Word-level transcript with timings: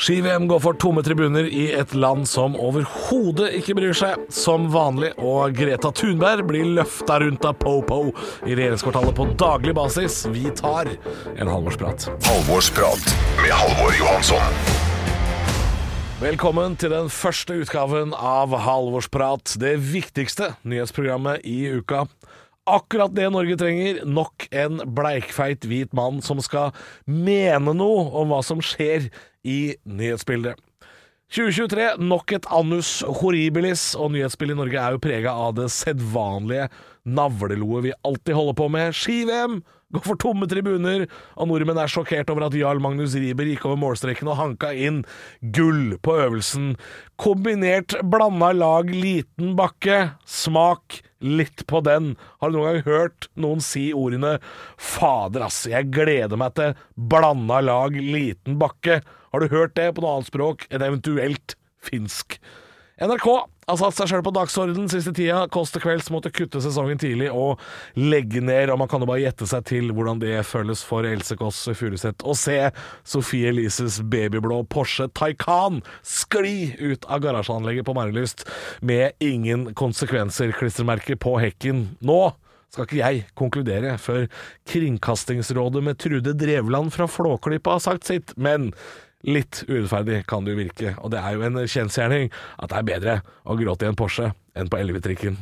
Ski-VM 0.00 0.46
går 0.48 0.60
for 0.64 0.76
tomme 0.80 1.02
tribuner 1.04 1.44
i 1.44 1.66
et 1.76 1.90
land 1.92 2.24
som 2.28 2.54
overhodet 2.56 3.50
ikke 3.58 3.74
bryr 3.76 3.92
seg, 3.92 4.22
som 4.32 4.70
vanlig, 4.72 5.10
og 5.20 5.52
Greta 5.52 5.90
Thunberg 5.92 6.46
blir 6.48 6.70
løfta 6.78 7.18
rundt 7.20 7.44
av 7.44 7.58
Po-Po 7.60 8.06
i 8.48 8.56
regjeringskvartalet 8.56 9.12
på 9.18 9.26
daglig 9.36 9.74
basis. 9.76 10.22
Vi 10.32 10.48
tar 10.56 10.88
en 11.36 11.52
halvårsprat. 11.52 12.08
Halvorsprat 12.30 13.12
med 13.42 13.52
Halvor 13.52 13.92
Johansson. 13.98 14.88
Velkommen 16.20 16.80
til 16.80 16.96
den 16.96 17.12
første 17.12 17.60
utgaven 17.60 18.16
av 18.16 18.56
Halvorsprat, 18.64 19.52
det 19.60 19.76
viktigste 19.84 20.54
nyhetsprogrammet 20.64 21.44
i 21.44 21.62
uka. 21.76 22.06
Akkurat 22.68 23.14
det 23.16 23.30
Norge 23.32 23.56
trenger, 23.58 24.02
nok 24.04 24.44
en 24.52 24.82
bleikfeit 24.96 25.64
hvit 25.66 25.94
mann 25.96 26.20
som 26.22 26.42
skal 26.44 26.74
mene 27.08 27.72
noe 27.76 28.10
om 28.20 28.32
hva 28.32 28.42
som 28.44 28.60
skjer 28.64 29.08
i 29.46 29.76
nyhetsbildet. 29.88 30.60
2023, 31.30 31.92
nok 32.02 32.34
et 32.34 32.46
annus 32.50 33.00
horribilis, 33.20 33.92
og 33.94 34.12
nyhetsbildet 34.16 34.56
i 34.56 34.60
Norge 34.60 34.82
er 34.82 34.96
jo 34.96 35.02
prega 35.02 35.34
av 35.46 35.54
det 35.60 35.68
sedvanlige 35.72 36.66
navleloet 37.06 37.86
vi 37.86 37.98
alltid 38.02 38.34
holder 38.34 38.56
på 38.58 38.66
med. 38.74 38.96
Ski-VM 38.98 39.60
går 39.94 40.04
for 40.06 40.18
tomme 40.20 40.46
tribuner, 40.50 41.06
og 41.36 41.50
nordmenn 41.50 41.80
er 41.82 41.90
sjokkert 41.90 42.30
over 42.32 42.46
at 42.46 42.56
Jarl 42.58 42.82
Magnus 42.82 43.16
Riiber 43.18 43.48
gikk 43.48 43.66
over 43.68 43.80
målstreken 43.80 44.30
og 44.30 44.38
hanka 44.38 44.72
inn 44.74 45.02
gull 45.54 45.96
på 46.02 46.16
øvelsen. 46.24 46.74
Kombinert 47.20 47.96
blanda 48.10 48.52
lag 48.56 48.90
liten 48.94 49.54
bakke. 49.58 50.12
Smak 50.24 51.00
litt 51.20 51.66
på 51.68 51.82
den. 51.84 52.14
Har 52.40 52.50
du 52.50 52.58
noen 52.58 52.70
gang 52.70 52.86
hørt 52.86 53.28
noen 53.34 53.60
si 53.64 53.90
ordene 53.92 54.38
'fader, 54.78 55.44
ass, 55.46 55.66
jeg 55.68 55.90
gleder 55.92 56.38
meg 56.40 56.54
til 56.56 56.74
blanda 56.96 57.60
lag 57.60 57.96
liten 57.96 58.58
bakke'? 58.60 59.02
Har 59.30 59.40
du 59.40 59.52
hørt 59.52 59.74
det 59.74 59.92
på 59.94 60.02
noe 60.02 60.18
annet 60.18 60.30
språk 60.30 60.66
enn 60.70 60.82
eventuelt 60.82 61.54
finsk? 61.82 62.40
NRK 63.00 63.26
har 63.64 63.78
satt 63.80 63.96
seg 63.96 64.10
sjøl 64.10 64.22
på 64.26 64.32
dagsordenen 64.36 64.90
siste 64.92 65.14
tida. 65.16 65.46
Kåss 65.48 65.70
til 65.72 65.80
kvelds 65.80 66.10
måtte 66.12 66.28
kutte 66.36 66.60
sesongen 66.60 66.98
tidlig 67.00 67.30
og 67.32 67.62
legge 67.96 68.42
ned, 68.44 68.68
og 68.68 68.82
man 68.82 68.90
kan 68.92 69.00
jo 69.00 69.08
bare 69.08 69.22
gjette 69.22 69.48
seg 69.48 69.64
til 69.70 69.88
hvordan 69.96 70.20
det 70.20 70.34
føles 70.44 70.82
for 70.84 71.08
Else 71.08 71.38
Kåss 71.40 71.62
Furuseth 71.78 72.28
å 72.28 72.36
se 72.36 72.58
Sofie 73.08 73.54
Elises 73.54 74.02
babyblå 74.04 74.60
Porsche 74.68 75.08
Taycan 75.16 75.80
skli 76.04 76.74
ut 76.76 77.08
av 77.08 77.24
garasjeanlegget 77.24 77.88
på 77.88 77.96
Marienlyst 77.96 78.44
med 78.84 79.16
ingen 79.24 79.70
konsekvenser-klistremerke 79.80 81.16
på 81.24 81.38
hekken. 81.40 81.86
Nå 82.04 82.22
skal 82.68 82.84
ikke 82.84 83.00
jeg 83.00 83.28
konkludere 83.38 83.96
før 83.98 84.26
Kringkastingsrådet 84.68 85.88
med 85.88 86.04
Trude 86.04 86.36
Drevland 86.36 86.92
fra 86.92 87.08
Flåklypa 87.08 87.78
har 87.78 87.86
sagt 87.88 88.12
sitt, 88.12 88.36
men 88.36 88.74
litt 89.28 89.64
urettferdig 89.68 90.22
kan 90.30 90.46
det 90.46 90.54
jo 90.54 90.62
virke, 90.62 90.94
og 90.98 91.12
det 91.12 91.20
er 91.20 91.36
jo 91.36 91.46
en 91.48 91.60
kjensgjerning 91.64 92.30
at 92.58 92.72
det 92.72 92.78
er 92.78 92.90
bedre 92.94 93.20
å 93.44 93.56
gråte 93.58 93.86
i 93.86 93.92
en 93.92 93.98
Porsche 93.98 94.32
enn 94.56 94.70
på 94.70 94.80
Elvetrikken. 94.80 95.38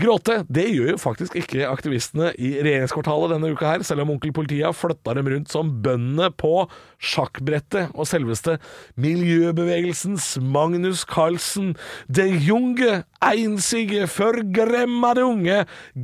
Gråte, 0.00 0.38
det 0.48 0.70
gjør 0.72 0.94
jo 0.94 1.00
faktisk 1.02 1.34
ikke 1.36 1.66
aktivistene 1.68 2.30
i 2.40 2.54
regjeringskvartalet 2.64 3.34
denne 3.34 3.50
uka 3.52 3.74
her, 3.74 3.82
selv 3.84 4.06
om 4.06 4.14
onkel 4.14 4.30
Politia 4.32 4.70
flytta 4.72 5.12
dem 5.18 5.26
rundt 5.28 5.52
som 5.52 5.68
bøndene 5.84 6.30
på 6.32 6.64
sjakkbrettet, 6.96 7.90
og 7.92 8.08
selveste 8.08 8.54
miljøbevegelsens 8.96 10.38
Magnus 10.40 11.02
Carlsen, 11.04 11.74
de 12.08 12.24
junge, 12.40 13.02
einsige, 13.20 14.06
forgremmede 14.08 15.26
unge, 15.28 15.58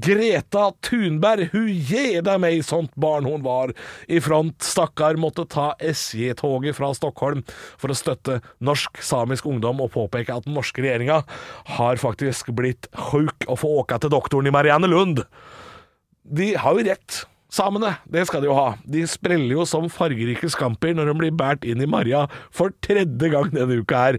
Greta 0.05 0.67
Thunberg, 0.85 1.49
hun 1.55 1.73
gjeda 1.73 2.37
meg 2.43 2.61
sånt 2.69 2.93
barn 3.01 3.25
hun 3.25 3.47
var, 3.47 3.73
i 4.05 4.21
front, 4.21 4.61
stakkar, 4.69 5.17
måtte 5.17 5.47
ta 5.49 5.71
SJ-toget 5.81 6.77
fra 6.77 6.93
Stockholm 6.93 7.41
for 7.81 7.89
å 7.89 7.97
støtte 7.97 8.43
norsk-samisk 8.61 9.49
ungdom 9.49 9.81
og 9.81 9.95
påpeke 9.97 10.37
at 10.37 10.45
den 10.45 10.61
norske 10.61 10.85
regjeringa 10.85 11.23
har 11.79 12.05
faktisk 12.05 12.53
blitt 12.53 12.93
sjuk 13.09 13.49
og 13.49 13.63
få 13.65 13.78
åka 13.83 14.01
til 14.03 14.13
doktoren 14.15 14.49
i 14.51 14.55
Marianne 14.55 14.91
Lund. 14.91 15.25
De 16.29 16.53
har 16.61 16.77
jo 16.77 16.87
rett. 16.89 17.25
Samene, 17.49 17.95
det 18.05 18.27
skal 18.29 18.43
de 18.45 18.51
jo 18.51 18.55
ha. 18.59 18.75
De 18.85 19.07
spreller 19.09 19.55
jo 19.57 19.65
som 19.65 19.87
fargerike 19.89 20.51
skamper 20.53 20.93
når 20.93 21.09
de 21.09 21.15
blir 21.17 21.33
båret 21.37 21.65
inn 21.65 21.81
i 21.81 21.89
Marja 21.89 22.27
for 22.53 22.75
tredje 22.85 23.31
gang 23.33 23.49
denne 23.55 23.79
uka 23.81 24.03
her. 24.03 24.19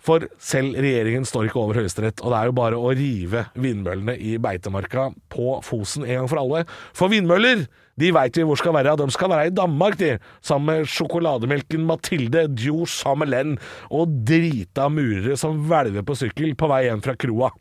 For 0.00 0.24
selv 0.40 0.78
regjeringen 0.80 1.26
står 1.28 1.50
ikke 1.50 1.60
over 1.60 1.76
Høyesterett, 1.76 2.22
og 2.24 2.32
det 2.32 2.38
er 2.38 2.48
jo 2.48 2.56
bare 2.56 2.80
å 2.80 2.94
rive 2.96 3.44
vindmøllene 3.60 4.16
i 4.16 4.38
beitemarka 4.40 5.10
på 5.28 5.58
Fosen 5.66 6.08
en 6.08 6.22
gang 6.22 6.32
for 6.32 6.40
alle. 6.40 6.64
For 6.96 7.12
vindmøller, 7.12 7.66
de 8.00 8.12
veit 8.16 8.40
vi 8.40 8.48
hvor 8.48 8.56
skal 8.56 8.78
være. 8.78 8.96
De 8.96 9.12
skal 9.12 9.34
være 9.34 9.50
i 9.50 9.56
Danmark, 9.60 10.00
de. 10.00 10.14
Sammen 10.40 10.80
med 10.80 10.88
sjokolademelken 10.88 11.84
Mathilde 11.84 12.46
Djo 12.48 12.88
Samelen 12.88 13.58
og 13.92 14.22
drita 14.24 14.88
murere 14.88 15.36
som 15.36 15.66
hvelver 15.68 16.06
på 16.08 16.16
sykkel 16.16 16.56
på 16.56 16.72
vei 16.72 16.86
hjem 16.88 17.04
fra 17.04 17.20
kroa. 17.20 17.52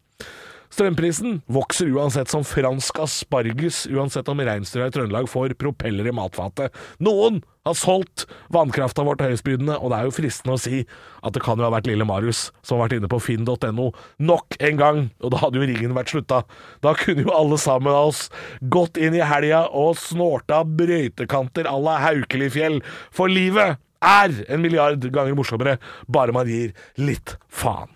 Strømprisen 0.69 1.39
vokser 1.49 1.89
uansett 1.97 2.29
som 2.29 2.43
fransk 2.45 2.99
asparges, 3.01 3.87
uansett 3.89 4.27
om 4.29 4.41
reinsdyra 4.45 4.89
i 4.89 4.93
Trøndelag 4.93 5.29
får 5.29 5.55
propeller 5.57 6.07
i 6.07 6.13
matfatet. 6.13 6.75
Noen 7.01 7.41
har 7.65 7.77
solgt 7.77 8.27
vannkrafta 8.53 9.03
vår 9.05 9.17
til 9.17 9.33
høystbydende, 9.33 9.79
og 9.81 9.89
det 9.89 9.97
er 9.97 10.07
jo 10.07 10.13
fristende 10.13 10.55
å 10.55 10.61
si 10.61 10.83
at 11.25 11.33
det 11.35 11.43
kan 11.45 11.57
jo 11.57 11.65
ha 11.65 11.73
vært 11.73 11.89
lille 11.89 12.07
Marius 12.07 12.49
som 12.61 12.77
har 12.77 12.85
vært 12.85 12.99
inne 12.99 13.09
på 13.11 13.21
finn.no 13.25 13.89
nok 14.29 14.59
en 14.61 14.79
gang, 14.79 15.03
og 15.25 15.33
da 15.33 15.41
hadde 15.41 15.61
jo 15.61 15.67
ringen 15.73 15.97
vært 15.97 16.13
slutta. 16.13 16.43
Da 16.85 16.93
kunne 17.01 17.25
jo 17.25 17.35
alle 17.35 17.59
sammen 17.61 17.93
av 17.93 18.13
oss 18.13 18.27
gått 18.61 19.01
inn 19.01 19.17
i 19.17 19.25
helga 19.25 19.65
og 19.73 19.97
snorta 19.99 20.61
brøytekanter 20.63 21.69
à 21.69 21.77
la 21.81 21.99
Haukelifjell, 22.05 22.83
for 23.09 23.31
livet 23.31 23.81
er 24.05 24.41
en 24.47 24.61
milliard 24.63 25.01
ganger 25.11 25.35
morsommere 25.35 25.79
bare 26.07 26.35
man 26.35 26.47
gir 26.47 26.75
litt 27.01 27.39
faen. 27.49 27.89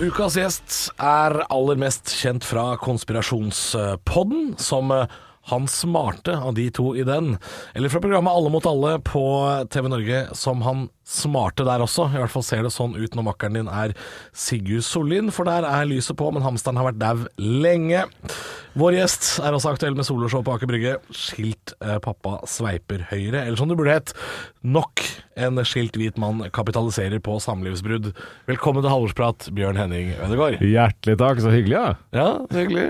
Ukas 0.00 0.32
gjest 0.32 0.74
er 0.96 1.34
aller 1.52 1.76
mest 1.76 2.08
kjent 2.16 2.46
fra 2.48 2.70
Konspirasjonspodden, 2.80 4.54
som 4.56 4.88
eh, 4.96 5.10
han 5.50 5.66
smarte 5.68 6.38
av 6.40 6.54
de 6.56 6.64
to 6.72 6.94
i 6.96 7.04
den. 7.04 7.34
Eller 7.76 7.92
fra 7.92 8.00
programmet 8.00 8.32
Alle 8.32 8.52
mot 8.54 8.64
alle 8.64 8.94
på 9.04 9.24
TV 9.68 9.90
Norge, 9.92 10.22
som 10.32 10.64
han 10.64 10.86
smarte 11.10 11.66
der 11.66 11.82
også. 11.82 12.08
I 12.12 12.20
hvert 12.22 12.32
fall 12.32 12.46
ser 12.46 12.64
det 12.66 12.72
sånn 12.74 12.94
ut 12.98 13.16
når 13.18 13.26
makkeren 13.26 13.58
din 13.58 13.70
er 13.72 13.94
Sigurd 14.36 14.86
Sollien, 14.86 15.32
for 15.34 15.48
der 15.48 15.66
er 15.66 15.88
lyset 15.90 16.18
på, 16.18 16.30
men 16.34 16.46
hamsteren 16.46 16.78
har 16.80 16.90
vært 16.92 17.02
dau 17.02 17.26
lenge. 17.40 18.06
Vår 18.78 18.94
gjest 18.94 19.40
er 19.42 19.54
også 19.56 19.72
aktuell 19.72 19.96
med 19.98 20.06
soloshow 20.06 20.44
på 20.46 20.54
Aker 20.54 20.68
Brygge. 20.70 20.92
Skilt 21.10 21.72
eh, 21.82 21.96
pappa 22.02 22.38
sveiper 22.46 23.02
høyre, 23.10 23.42
eller 23.42 23.58
som 23.58 23.70
det 23.70 23.76
burde 23.80 23.96
hett, 23.96 24.12
nok 24.62 25.02
en 25.40 25.58
skilt 25.66 25.96
hvit 25.98 26.18
mann 26.20 26.44
kapitaliserer 26.54 27.18
på 27.24 27.34
samlivsbrudd. 27.42 28.10
Velkommen 28.46 28.84
til 28.84 28.92
Halvorsprat, 28.92 29.48
Bjørn 29.56 29.78
Henning 29.80 30.12
Ødegaard. 30.20 30.60
Hjertelig 30.62 31.16
takk, 31.18 31.42
så 31.42 31.50
hyggelig, 31.54 31.78
ja. 31.80 31.88
Ja, 32.14 32.28
er 32.46 32.60
hyggelig. 32.60 32.86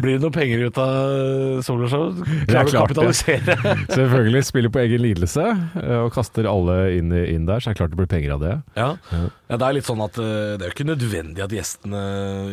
Blir 0.00 0.16
det 0.16 0.24
noe 0.24 0.34
penger 0.34 0.64
ut 0.66 0.80
av 0.82 1.62
soloshow? 1.66 2.08
Det 2.24 2.48
Klarer 2.50 2.64
er 2.64 2.72
du 2.72 2.74
å 2.74 2.84
kapitalisere? 2.88 3.58
Selvfølgelig 3.98 4.44
spiller 4.48 4.74
på 4.74 4.82
egen 4.82 5.04
lidelse 5.04 5.46
eh, 5.46 5.96
og 6.00 6.10
kaster 6.16 6.48
alle 6.50 6.80
inn, 6.96 7.14
inn 7.14 7.46
der, 7.46 7.59
så 7.60 7.70
er 7.70 7.76
det 7.76 7.80
klart 7.80 7.94
det 7.94 8.00
blir 8.00 8.10
penger 8.10 8.34
av 8.36 8.42
det. 8.44 8.54
Ja. 8.78 8.88
ja, 9.12 9.56
det 9.56 9.66
er 9.66 9.76
litt 9.76 9.88
sånn 9.88 10.02
at 10.04 10.18
eh, 10.20 10.56
det 10.56 10.64
er 10.64 10.70
jo 10.70 10.76
ikke 10.76 10.88
nødvendig 10.88 11.44
at 11.44 11.54
gjestene 11.54 12.02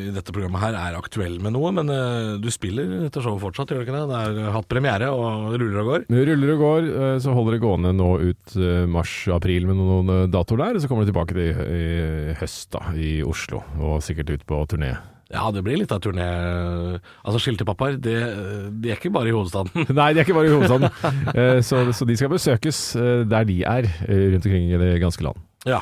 i 0.07 0.11
dette 0.15 0.35
programmet 0.35 0.63
her 0.63 0.77
er 0.79 0.99
aktuelle 0.99 1.41
med 1.43 1.55
noe, 1.55 1.73
men 1.75 1.91
eh, 1.93 2.35
du 2.41 2.49
spiller 2.53 3.07
dette 3.07 3.23
showet 3.23 3.43
fortsatt, 3.43 3.73
gjør 3.73 3.83
du 3.83 3.87
ikke 3.87 3.97
det? 3.97 4.05
Det 4.11 4.21
har 4.47 4.55
hatt 4.57 4.69
premiere 4.71 5.11
og 5.13 5.57
ruller 5.57 5.81
og 5.83 5.91
går. 5.91 6.07
Ruller 6.31 6.53
og 6.55 6.63
går, 6.63 6.89
eh, 6.91 7.17
så 7.23 7.35
holder 7.35 7.57
det 7.57 7.63
gående 7.63 7.93
nå 7.97 8.09
ut 8.23 8.57
eh, 8.59 8.85
mars-april 8.91 9.69
med 9.69 9.79
noen 9.81 10.13
eh, 10.13 10.25
datoer 10.33 10.63
der, 10.63 10.77
og 10.79 10.83
så 10.83 10.91
kommer 10.91 11.05
det 11.05 11.13
tilbake 11.13 11.37
til 11.37 11.45
i 11.77 12.33
høst 12.39 12.71
da, 12.75 12.87
i 12.97 13.19
Oslo, 13.25 13.63
og 13.81 14.01
sikkert 14.05 14.35
ut 14.35 14.47
på 14.47 14.63
turné. 14.71 14.95
Ja, 15.33 15.49
det 15.51 15.63
blir 15.65 15.79
litt 15.79 15.91
av 15.91 15.99
turné. 16.03 16.27
Altså, 17.25 17.41
Skiltepappaer, 17.43 17.97
de, 17.99 18.15
de 18.79 18.93
er 18.93 18.99
ikke 18.99 19.11
bare 19.15 19.31
i 19.31 19.35
hovedstaden. 19.35 19.87
Nei, 19.97 20.13
de 20.15 20.21
er 20.21 20.27
ikke 20.27 20.37
bare 20.37 20.49
i 20.49 20.55
hovedstaden, 20.55 20.87
Eh, 21.37 21.59
så, 21.65 21.81
så 21.93 22.05
de 22.07 22.15
skal 22.17 22.31
besøkes 22.31 22.79
eh, 22.97 23.25
der 23.27 23.45
de 23.47 23.57
er, 23.67 23.87
eh, 24.07 24.23
rundt 24.33 24.45
omkring 24.47 24.71
i 24.71 24.79
det 24.79 24.95
ganske 25.01 25.23
land. 25.25 25.39
Ja. 25.67 25.81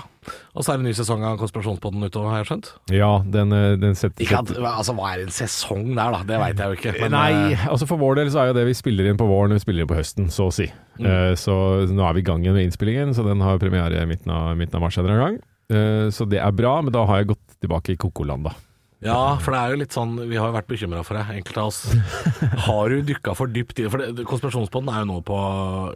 Og 0.57 0.63
så 0.65 0.73
er 0.73 0.79
det 0.79 0.85
en 0.85 0.87
ny 0.89 0.93
sesong 0.97 1.23
av 1.27 1.35
Konspirasjonspodden 1.37 2.07
ute, 2.07 2.23
har 2.25 2.41
jeg 2.41 2.47
skjønt? 2.49 2.69
Ja, 2.95 3.11
den, 3.21 3.53
den 3.81 3.97
setter 3.97 4.25
Ikke 4.25 4.39
at, 4.41 4.53
altså, 4.57 4.95
Hva 4.97 5.11
er 5.13 5.25
en 5.27 5.33
sesong 5.35 5.91
der, 5.91 6.15
da? 6.15 6.21
Det 6.25 6.39
veit 6.41 6.61
jeg 6.63 6.71
jo 6.71 6.79
ikke. 6.79 6.93
men, 7.03 7.13
Nei, 7.13 7.57
altså 7.69 7.87
for 7.89 8.01
vår 8.01 8.17
del 8.21 8.31
så 8.33 8.41
er 8.41 8.49
jo 8.49 8.57
det 8.57 8.65
vi 8.71 8.77
spiller 8.77 9.11
inn 9.11 9.19
på 9.21 9.27
våren, 9.29 9.53
vi 9.53 9.61
spiller 9.61 9.85
inn 9.85 9.91
på 9.91 9.99
høsten, 9.99 10.31
så 10.33 10.49
å 10.49 10.55
si. 10.55 10.65
Mm. 10.97 11.05
Uh, 11.05 11.33
så 11.37 11.57
nå 11.91 12.07
er 12.07 12.17
vi 12.17 12.25
i 12.25 12.29
gang 12.31 12.47
med 12.47 12.63
innspillingen, 12.65 13.13
så 13.13 13.27
den 13.27 13.45
har 13.45 13.61
premiere 13.61 14.07
midten 14.09 14.33
av, 14.33 14.55
midten 14.57 14.79
av 14.79 14.87
mars 14.87 14.97
en 15.03 15.11
gang. 15.13 15.43
Eh, 15.71 16.07
så 16.13 16.27
det 16.29 16.41
er 16.41 16.53
bra, 16.53 16.77
men 16.85 16.93
da 16.93 17.05
har 17.09 17.21
jeg 17.21 17.33
gått 17.33 17.59
tilbake 17.63 17.95
i 17.95 17.99
Kokoland, 17.99 18.49
da. 18.49 18.55
Ja, 19.03 19.35
for 19.43 19.51
det 19.51 19.59
er 19.59 19.73
jo 19.73 19.79
litt 19.81 19.93
sånn 19.95 20.13
Vi 20.29 20.37
har 20.39 20.47
jo 20.47 20.55
vært 20.55 20.69
bekymra 20.69 21.01
for 21.05 21.17
det, 21.19 21.25
enkelte 21.35 21.61
av 21.61 21.67
oss. 21.67 21.81
Har 22.67 22.89
du 22.89 23.01
dykka 23.05 23.33
for 23.37 23.51
dypt 23.51 23.79
i 23.81 23.83
det? 23.85 23.91
For 23.93 24.01
det, 24.01 24.23
Konspirasjonspodden 24.29 24.91
er 24.93 25.01
jo 25.03 25.09
nå 25.09 25.17
på 25.27 25.39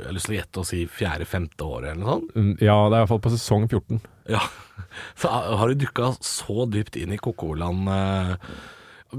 Jeg 0.02 0.10
har 0.10 0.18
lyst 0.18 0.28
til 0.30 0.36
å 0.36 0.40
gjette 0.40 0.62
og 0.64 0.68
si 0.68 0.82
fjerde-femte 1.00 1.66
året 1.66 1.94
eller 1.94 2.04
noe 2.04 2.18
sånt. 2.18 2.36
Mm, 2.36 2.52
Ja, 2.60 2.76
det 2.92 2.98
er 2.98 3.06
iallfall 3.06 3.24
på 3.24 3.32
sesong 3.34 3.70
14. 3.72 4.02
Ja. 4.30 4.44
Så 5.22 5.32
har 5.32 5.72
du 5.72 5.80
dykka 5.80 6.12
så 6.26 6.66
dypt 6.72 7.00
inn 7.00 7.16
i 7.16 7.20
Kokoland 7.22 7.90
eh, 7.94 8.52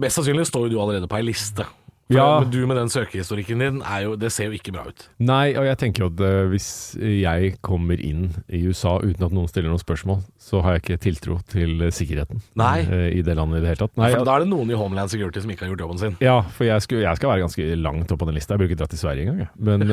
Mest 0.00 0.20
sannsynlig 0.20 0.46
står 0.46 0.68
jo 0.68 0.70
du 0.72 0.78
allerede 0.80 1.08
på 1.10 1.18
ei 1.18 1.24
liste. 1.26 1.64
For 2.10 2.18
Ja. 2.18 2.40
men 2.42 2.50
du 2.50 2.66
med 2.66 2.74
den 2.76 2.88
søkehistorikken 2.90 3.60
din, 3.62 3.76
er 3.86 4.00
jo, 4.02 4.16
det 4.18 4.32
ser 4.34 4.48
jo 4.50 4.56
ikke 4.58 4.72
bra 4.74 4.82
ut. 4.90 5.04
Nei, 5.22 5.52
og 5.54 5.62
jeg 5.68 5.78
tenker 5.78 6.02
jo 6.02 6.08
at 6.10 6.20
eh, 6.26 6.48
hvis 6.50 6.66
jeg 6.98 7.52
kommer 7.62 8.00
inn 8.02 8.24
i 8.50 8.64
USA 8.66 8.96
uten 8.98 9.22
at 9.28 9.30
noen 9.36 9.46
stiller 9.46 9.70
noen 9.70 9.78
spørsmål, 9.78 10.24
så 10.42 10.58
har 10.64 10.74
jeg 10.74 10.82
ikke 10.82 10.98
tiltro 11.06 11.36
til 11.52 11.76
eh, 11.86 11.92
sikkerheten 11.94 12.42
Nei. 12.58 12.80
eh, 12.82 13.04
i 13.14 13.22
det 13.22 13.36
landet 13.38 13.60
i 13.60 13.62
det 13.62 13.70
hele 13.70 13.82
tatt. 13.84 13.94
Nei, 14.00 14.10
For 14.16 14.26
da 14.26 14.34
er 14.40 14.42
det 14.42 14.50
noen 14.50 14.74
i 14.74 14.80
Homeland 14.80 15.12
Security 15.14 15.44
som 15.44 15.54
ikke 15.54 15.68
har 15.68 15.70
gjort 15.76 15.86
jobben 15.86 16.02
sin. 16.02 16.18
ja, 16.20 16.40
for 16.50 16.66
jeg, 16.66 16.82
skulle, 16.82 17.06
jeg 17.06 17.16
skal 17.22 17.30
være 17.30 17.44
ganske 17.46 17.68
langt 17.78 18.10
opp 18.10 18.22
på 18.24 18.30
den 18.32 18.34
lista. 18.40 18.56
Jeg 18.58 18.64
burde 18.64 18.72
ikke 18.74 18.80
dratt 18.82 18.94
til 18.96 19.02
Sverige 19.04 19.28
engang. 19.28 19.38
jeg. 19.46 19.50
Men 19.70 19.86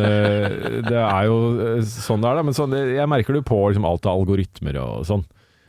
det 0.90 0.98
er 1.06 1.24
jo 1.30 1.38
sånn 1.86 2.26
det 2.26 2.32
er, 2.34 2.42
da. 2.42 2.48
Men 2.50 2.58
sånn, 2.58 2.74
jeg 2.98 3.10
merker 3.14 3.38
det 3.38 3.46
på 3.46 3.62
liksom, 3.70 3.86
alt 3.86 4.10
av 4.10 4.18
algoritmer 4.18 4.82
og 4.82 5.06
sånn. 5.06 5.26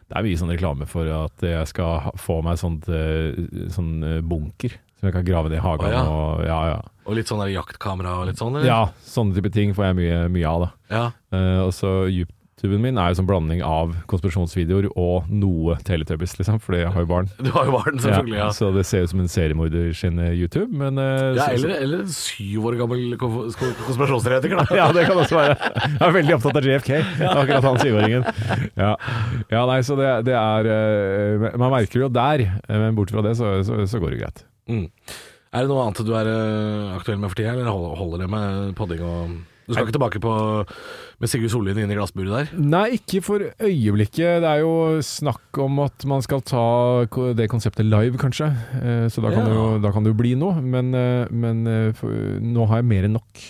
Det 0.08 0.16
er 0.16 0.24
mye 0.24 0.40
sånn 0.40 0.56
reklame 0.56 0.86
for 0.88 1.04
at 1.12 1.44
jeg 1.44 1.68
skal 1.68 2.08
få 2.16 2.40
meg 2.40 2.56
sånt, 2.56 2.86
sånn 3.76 3.90
bunker 4.24 4.78
som 4.98 5.08
jeg 5.10 5.14
kan 5.18 5.26
grave 5.28 5.50
ned 5.52 5.60
i 5.60 5.64
hagen. 5.64 5.86
Å, 5.86 5.92
ja. 5.94 6.06
og, 6.10 6.46
ja, 6.46 6.60
ja. 6.74 6.80
Og 7.08 7.16
litt 7.16 7.30
sånn 7.30 7.40
der 7.40 7.54
jaktkamera 7.54 8.18
og 8.20 8.26
litt 8.28 8.40
sånn, 8.40 8.58
eller? 8.58 8.66
ja, 8.68 8.80
sånne 9.08 9.38
type 9.38 9.54
ting 9.54 9.70
får 9.76 9.90
jeg 9.92 10.00
mye, 10.02 10.24
mye 10.34 10.50
av. 10.50 10.66
da. 10.66 10.72
Ja. 10.98 11.06
Eh, 11.38 11.60
og 11.64 11.70
så 11.72 11.92
YouTuben 12.10 12.82
min 12.82 12.98
er 12.98 13.12
jo 13.12 13.16
sånn 13.20 13.28
blanding 13.30 13.62
av 13.64 13.94
konspirasjonsvideoer 14.10 14.88
og 14.98 15.28
noe 15.30 15.76
Teletubbies, 15.86 16.34
liksom, 16.40 16.58
fordi 16.60 16.80
jeg 16.82 16.90
har 16.92 17.04
jo 17.06 17.08
barn. 17.08 17.30
Du 17.46 17.48
har 17.54 17.68
jo 17.70 17.76
barn, 17.78 18.00
selvfølgelig. 18.02 18.36
Ja, 18.42 18.48
Så 18.52 18.68
det 18.74 18.82
ser 18.90 19.06
ut 19.06 19.12
som 19.14 19.22
en 19.22 19.30
seriemorder 19.32 19.94
sin 19.96 20.18
eh, 20.20 20.34
YouTube, 20.36 20.66
men 20.82 20.98
uh, 21.00 21.38
ja 21.38 21.46
eller, 21.54 21.76
eller 21.78 22.02
en 22.04 22.12
syv 22.12 22.66
år 22.68 22.76
gammel 22.82 23.14
ko- 23.22 23.30
ko- 23.56 23.72
konspirasjonsteoretiker, 23.86 24.60
da. 24.60 24.66
ja, 24.82 24.90
det 24.98 25.06
kan 25.08 25.22
også 25.22 25.38
være. 25.38 25.56
Jeg 25.86 26.04
er 26.10 26.14
veldig 26.18 26.36
opptatt 26.36 26.60
av 26.60 26.68
JFK, 26.68 26.92
akkurat 27.38 27.70
han 27.70 27.80
syvåringen. 27.86 28.28
Ja. 28.74 28.92
ja, 29.54 29.64
nei, 29.70 29.80
så 29.86 29.96
det, 30.02 30.12
det 30.28 30.36
er 30.36 30.68
uh, 30.74 31.48
Man 31.56 31.72
merker 31.78 32.04
jo 32.04 32.12
der, 32.12 32.44
men 32.68 32.98
bort 32.98 33.14
fra 33.14 33.22
det 33.24 33.38
så, 33.40 33.54
så, 33.64 33.80
så 33.88 34.02
går 34.02 34.18
det 34.18 34.22
greit. 34.26 34.44
Mm. 34.68 34.86
Er 35.48 35.64
det 35.64 35.70
noe 35.70 35.84
annet 35.86 36.02
du 36.04 36.12
er 36.12 36.28
eh, 36.28 36.96
aktuell 36.98 37.18
med 37.20 37.30
for 37.32 37.38
tida, 37.40 37.54
eller 37.56 37.70
holder, 37.72 38.18
det 38.24 38.28
med 38.32 38.74
podding 38.76 39.00
og 39.00 39.38
Du 39.68 39.74
skal 39.74 39.84
ikke 39.86 39.96
tilbake 39.98 40.20
på 40.24 40.32
med 41.20 41.28
Sigurd 41.28 41.50
Sollien 41.52 41.76
inne 41.76 41.92
i 41.92 41.96
glassburet 41.98 42.32
der? 42.32 42.52
Nei, 42.56 42.86
ikke 42.96 43.20
for 43.24 43.42
øyeblikket. 43.60 44.40
Det 44.40 44.48
er 44.48 44.62
jo 44.62 45.00
snakk 45.04 45.58
om 45.60 45.80
at 45.84 46.06
man 46.08 46.22
skal 46.24 46.40
ta 46.40 47.04
det 47.36 47.50
konseptet 47.52 47.84
live, 47.84 48.16
kanskje. 48.16 48.48
Eh, 48.80 49.08
Så 49.12 49.20
da 49.20 49.28
kan, 49.32 49.44
Ja. 49.44 49.48
det, 49.48 49.54
jo, 49.56 49.66
da 49.84 49.92
kan 49.92 50.04
det 50.04 50.14
jo 50.14 50.20
bli 50.22 50.34
noe. 50.40 50.60
Men, 50.62 50.94
eh, 50.94 51.26
men 51.30 51.64
nå 51.64 52.66
har 52.68 52.80
jeg 52.80 52.88
mer 52.88 53.04
enn 53.04 53.18
nok 53.18 53.44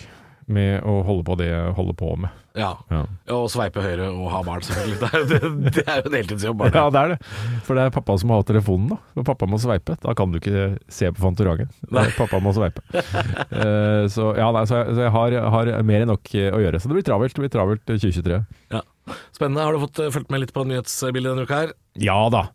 med 0.51 0.85
å 0.87 0.99
holde 1.07 1.25
på 1.27 1.35
det 1.39 1.49
jeg 1.49 1.73
holder 1.77 1.97
på 1.99 2.13
med. 2.25 2.35
Ja. 2.57 2.71
Ja. 2.91 3.03
Og 3.35 3.45
sveipe 3.53 3.81
høyre 3.83 4.09
og 4.09 4.29
ha 4.33 4.41
barn, 4.45 4.63
selvfølgelig. 4.65 4.97
Det 4.99 5.09
er, 5.09 5.25
det, 5.29 5.71
det 5.77 5.83
er 5.85 6.01
jo 6.01 6.09
en 6.09 6.17
heltidsjobb. 6.17 6.63
Ja, 6.73 6.85
det 6.93 7.01
er 7.01 7.13
det. 7.13 7.17
For 7.67 7.77
det 7.77 7.85
er 7.85 7.93
pappa 7.95 8.15
som 8.19 8.33
har 8.33 8.45
telefonen, 8.47 8.93
da. 8.93 8.99
Og 9.21 9.27
pappa 9.27 9.47
må 9.49 9.59
sveipe. 9.61 9.95
Da 10.03 10.15
kan 10.17 10.33
du 10.33 10.39
ikke 10.41 10.65
se 10.91 11.11
på 11.13 11.23
Fantorangen. 11.23 11.69
Pappa 12.17 12.41
må 12.43 12.53
sveipe. 12.57 12.83
uh, 12.89 14.05
så 14.11 14.31
ja, 14.39 14.49
nei, 14.55 14.65
så 14.69 14.81
jeg, 14.81 14.97
så 14.97 15.05
jeg 15.05 15.13
har, 15.15 15.37
har 15.55 15.73
mer 15.85 16.05
enn 16.05 16.11
nok 16.11 16.33
eh, 16.35 16.49
å 16.53 16.63
gjøre. 16.63 16.81
Så 16.81 16.91
det 16.91 16.99
blir 16.99 17.07
travelt. 17.07 17.37
Det 17.37 17.45
blir 17.45 17.53
travelt 17.53 17.93
eh, 17.93 18.01
2023. 18.01 18.41
Ja. 18.75 18.83
Spennende. 19.35 19.65
Har 19.65 19.77
du 19.77 19.85
fått 19.85 20.01
eh, 20.03 20.11
fulgt 20.13 20.33
med 20.33 20.43
litt 20.43 20.55
på 20.55 20.65
nyhetsbildet 20.67 21.31
denne 21.31 21.47
uka 21.47 21.63
her? 21.63 21.77
Ja 21.99 22.19
da. 22.33 22.47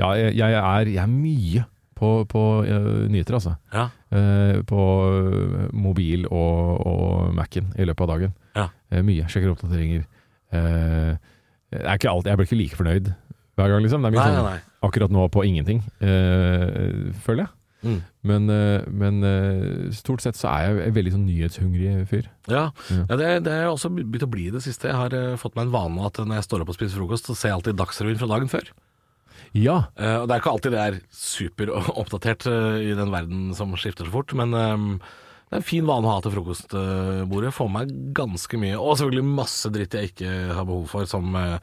Ja, 0.00 0.14
jeg, 0.16 0.32
jeg, 0.38 0.56
er, 0.56 0.88
jeg 0.94 1.02
er 1.02 1.10
mye 1.12 1.66
på, 2.00 2.10
på 2.30 2.42
uh, 2.64 3.06
nyheter, 3.12 3.36
altså. 3.36 3.54
Ja. 3.74 3.88
Uh, 4.10 4.60
på 4.66 4.80
eh, 4.80 5.66
mobil 5.76 6.24
og, 6.30 6.80
og 6.88 7.34
Mac-en 7.36 7.68
i 7.76 7.86
løpet 7.86 8.06
av 8.06 8.12
dagen. 8.14 8.32
Ja. 8.56 8.66
Uh, 8.92 9.02
mye. 9.06 9.28
Sjekker 9.30 9.52
oppdateringer. 9.52 10.06
Det 10.50 11.78
er 11.84 11.94
ikke 11.94 12.10
alltid, 12.10 12.32
jeg 12.32 12.38
blir 12.40 12.48
ikke 12.48 12.58
like 12.58 12.78
fornøyd 12.80 13.12
hver 13.60 13.70
gang, 13.70 13.84
liksom. 13.84 14.02
Det 14.02 14.08
er 14.08 14.14
mye 14.16 14.24
Nei, 14.24 14.32
sånn 14.32 14.46
nei, 14.48 14.54
nei. 14.56 14.78
akkurat 14.88 15.12
nå 15.14 15.26
på 15.30 15.44
ingenting, 15.46 15.84
føler 16.00 17.44
jeg. 17.44 17.52
Mm. 17.80 18.00
Men, 18.26 18.50
men 18.98 19.22
stort 19.94 20.24
sett 20.24 20.36
så 20.36 20.50
er 20.50 20.64
jeg 20.66 20.88
en 20.88 20.96
veldig 20.98 21.12
sånn 21.14 21.28
nyhetshungrig 21.28 21.92
fyr. 22.10 22.26
Ja, 22.50 22.64
Ja. 22.90 23.04
ja 23.12 23.20
det, 23.20 23.30
det 23.46 23.54
er 23.60 23.70
også 23.70 23.92
begynt 23.94 24.26
å 24.26 24.32
bli 24.32 24.48
det 24.50 24.64
siste. 24.66 24.90
Jeg 24.90 24.98
har 24.98 25.38
fått 25.40 25.54
meg 25.54 25.68
en 25.68 25.76
vane 25.76 26.10
at 26.10 26.18
når 26.18 26.40
jeg 26.40 26.48
står 26.48 26.64
opp 26.66 26.74
og 26.74 26.80
spiser 26.80 26.98
frokost, 26.98 27.30
så 27.30 27.38
ser 27.38 27.52
jeg 27.52 27.60
alltid 27.60 27.78
Dagsrevyen 27.78 28.18
fra 28.18 28.32
dagen 28.34 28.50
før. 28.50 28.74
Ja, 29.56 29.90
Eh, 29.98 30.16
og 30.20 30.28
Det 30.28 30.34
er 30.34 30.42
ikke 30.42 30.52
alltid 30.54 30.74
det 30.76 30.82
er 30.84 31.00
superoppdatert 31.14 32.46
uh, 32.50 32.78
i 32.78 32.94
den 32.96 33.10
verden 33.12 33.50
som 33.56 33.74
skifter 33.78 34.06
så 34.06 34.14
fort, 34.14 34.34
men 34.38 34.54
eh, 34.54 34.84
det 35.50 35.58
er 35.58 35.62
en 35.62 35.66
fin 35.66 35.86
vane 35.88 36.06
å 36.06 36.14
ha 36.14 36.22
til 36.22 36.34
frokostbordet. 36.36 37.50
Får 37.56 37.70
meg 37.74 37.90
ganske 38.14 38.60
mye, 38.62 38.76
og 38.78 39.00
selvfølgelig 39.00 39.32
masse 39.40 39.72
dritt 39.74 39.96
jeg 39.98 40.12
ikke 40.12 40.34
har 40.54 40.68
behov 40.68 40.86
for, 40.92 41.08
som 41.10 41.34
eh, 41.34 41.58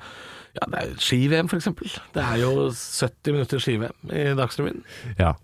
ja, 0.57 0.67
ski-VM 0.99 1.47
f.eks. 1.47 1.69
Det 2.17 2.25
er 2.25 2.41
jo 2.43 2.67
70 2.73 3.37
minutter 3.37 3.63
ski-VM 3.63 4.11
i 4.11 4.25
Dagsrevyen. 4.35 4.83
ja. 5.21 5.35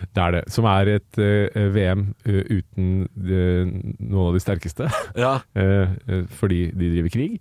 Det 0.00 0.22
er 0.24 0.34
det. 0.36 0.42
Som 0.52 0.66
er 0.70 0.88
et 0.96 1.18
uh, 1.20 1.60
VM 1.74 2.06
uh, 2.26 2.40
uten 2.50 2.90
eh, 3.20 3.70
noen 4.00 4.28
av 4.30 4.36
de 4.38 4.42
sterkeste. 4.42 4.88
Ja, 5.18 5.34
Eh, 5.60 5.90
eh, 6.08 6.22
fordi 6.40 6.60
de 6.72 6.88
driver 6.94 7.12
krig. 7.12 7.38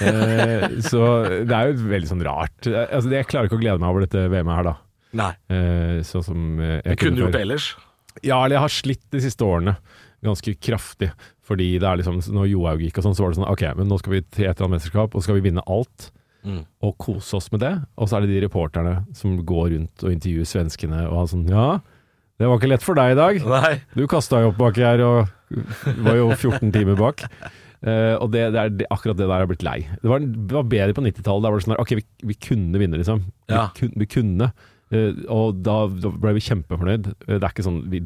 Eh, 0.00 0.66
så 0.90 1.02
det 1.44 1.54
er 1.56 1.70
jo 1.72 1.88
veldig 1.90 2.08
sånn 2.10 2.24
rart. 2.24 2.68
Eh, 2.68 2.86
Altså, 2.90 3.10
jeg 3.12 3.28
klarer 3.28 3.50
ikke 3.50 3.58
å 3.58 3.62
glede 3.62 3.82
meg 3.82 3.90
over 3.92 4.06
dette 4.06 4.22
VM-et 4.32 4.56
her, 4.60 4.68
da. 4.70 4.76
Nei. 5.20 5.32
Eh, 5.52 5.98
sånn 6.06 6.24
som 6.24 6.46
eh, 6.62 6.76
jeg 6.78 6.94
det 6.94 7.00
kunne 7.02 7.24
gjort 7.24 7.40
ellers. 7.40 7.72
Ja, 8.22 8.38
eller 8.44 8.56
jeg 8.58 8.64
har 8.64 8.74
slitt 8.74 9.04
de 9.14 9.20
siste 9.22 9.46
årene 9.46 9.76
ganske 10.24 10.54
kraftig. 10.62 11.10
Fordi 11.46 11.66
det 11.82 11.86
er 11.88 11.98
liksom 11.98 12.20
Når 12.36 12.50
Johaug 12.52 12.82
gikk 12.84 13.00
og 13.00 13.06
sånn, 13.08 13.16
så 13.18 13.24
var 13.24 13.32
det 13.32 13.40
sånn 13.40 13.48
OK, 13.50 13.62
men 13.78 13.88
nå 13.90 13.98
skal 14.00 14.12
vi 14.14 14.22
til 14.26 14.46
et 14.46 14.52
eller 14.54 14.68
annet 14.68 14.76
mesterskap, 14.78 15.14
og 15.16 15.24
skal 15.24 15.38
vi 15.38 15.44
vinne 15.48 15.64
alt. 15.66 16.10
Mm. 16.46 16.62
Og 16.86 16.94
kose 16.98 17.36
oss 17.36 17.50
med 17.52 17.60
det. 17.64 17.72
Og 18.00 18.08
så 18.08 18.16
er 18.16 18.24
det 18.26 18.34
de 18.34 18.42
reporterne 18.46 18.94
som 19.16 19.34
går 19.46 19.72
rundt 19.74 20.04
og 20.06 20.12
intervjuer 20.14 20.48
svenskene 20.48 21.02
og 21.08 21.18
har 21.18 21.30
sånn 21.32 21.48
Ja, 21.50 21.66
det 22.40 22.48
var 22.48 22.56
ikke 22.56 22.70
lett 22.72 22.84
for 22.86 22.96
deg 22.96 23.12
i 23.12 23.18
dag. 23.18 23.40
Nei. 23.52 23.74
Du 23.92 24.06
kasta 24.08 24.40
jo 24.40 24.52
opp 24.54 24.60
baki 24.60 24.80
her 24.86 25.02
og 25.04 25.28
var 26.06 26.16
jo 26.16 26.30
14 26.32 26.70
timer 26.72 26.96
bak. 26.96 27.26
Uh, 27.80 28.16
og 28.20 28.28
det, 28.32 28.46
det 28.52 28.60
er 28.60 28.72
det, 28.76 28.86
akkurat 28.92 29.16
det 29.16 29.24
der 29.26 29.32
har 29.34 29.42
jeg 29.46 29.50
blitt 29.54 29.64
lei. 29.64 29.78
Det 30.02 30.08
var, 30.08 30.20
det 30.24 30.52
var 30.56 30.66
bedre 30.68 30.96
på 30.96 31.04
90-tallet. 31.04 31.44
Da 31.44 31.50
var 31.52 31.56
det 31.60 31.64
sånn 31.66 31.74
der, 31.76 31.80
OK, 31.84 31.94
vi, 31.96 32.04
vi 32.32 32.36
kunne 32.48 32.80
vinne, 32.80 33.00
liksom. 33.00 33.22
Vi, 33.48 33.54
Ja. 33.56 33.66
kun, 33.76 33.92
vi 34.00 34.08
kunne. 34.08 34.50
Uh, 34.92 35.12
og 35.32 35.60
da, 35.64 35.76
da 36.02 36.12
ble 36.12 36.34
vi 36.36 36.42
kjempefornøyd. 36.48 37.08
Uh, 37.26 37.36
det 37.38 37.40
er 37.44 37.50
ikke 37.54 37.64
sånn 37.68 37.82
vi 37.92 38.02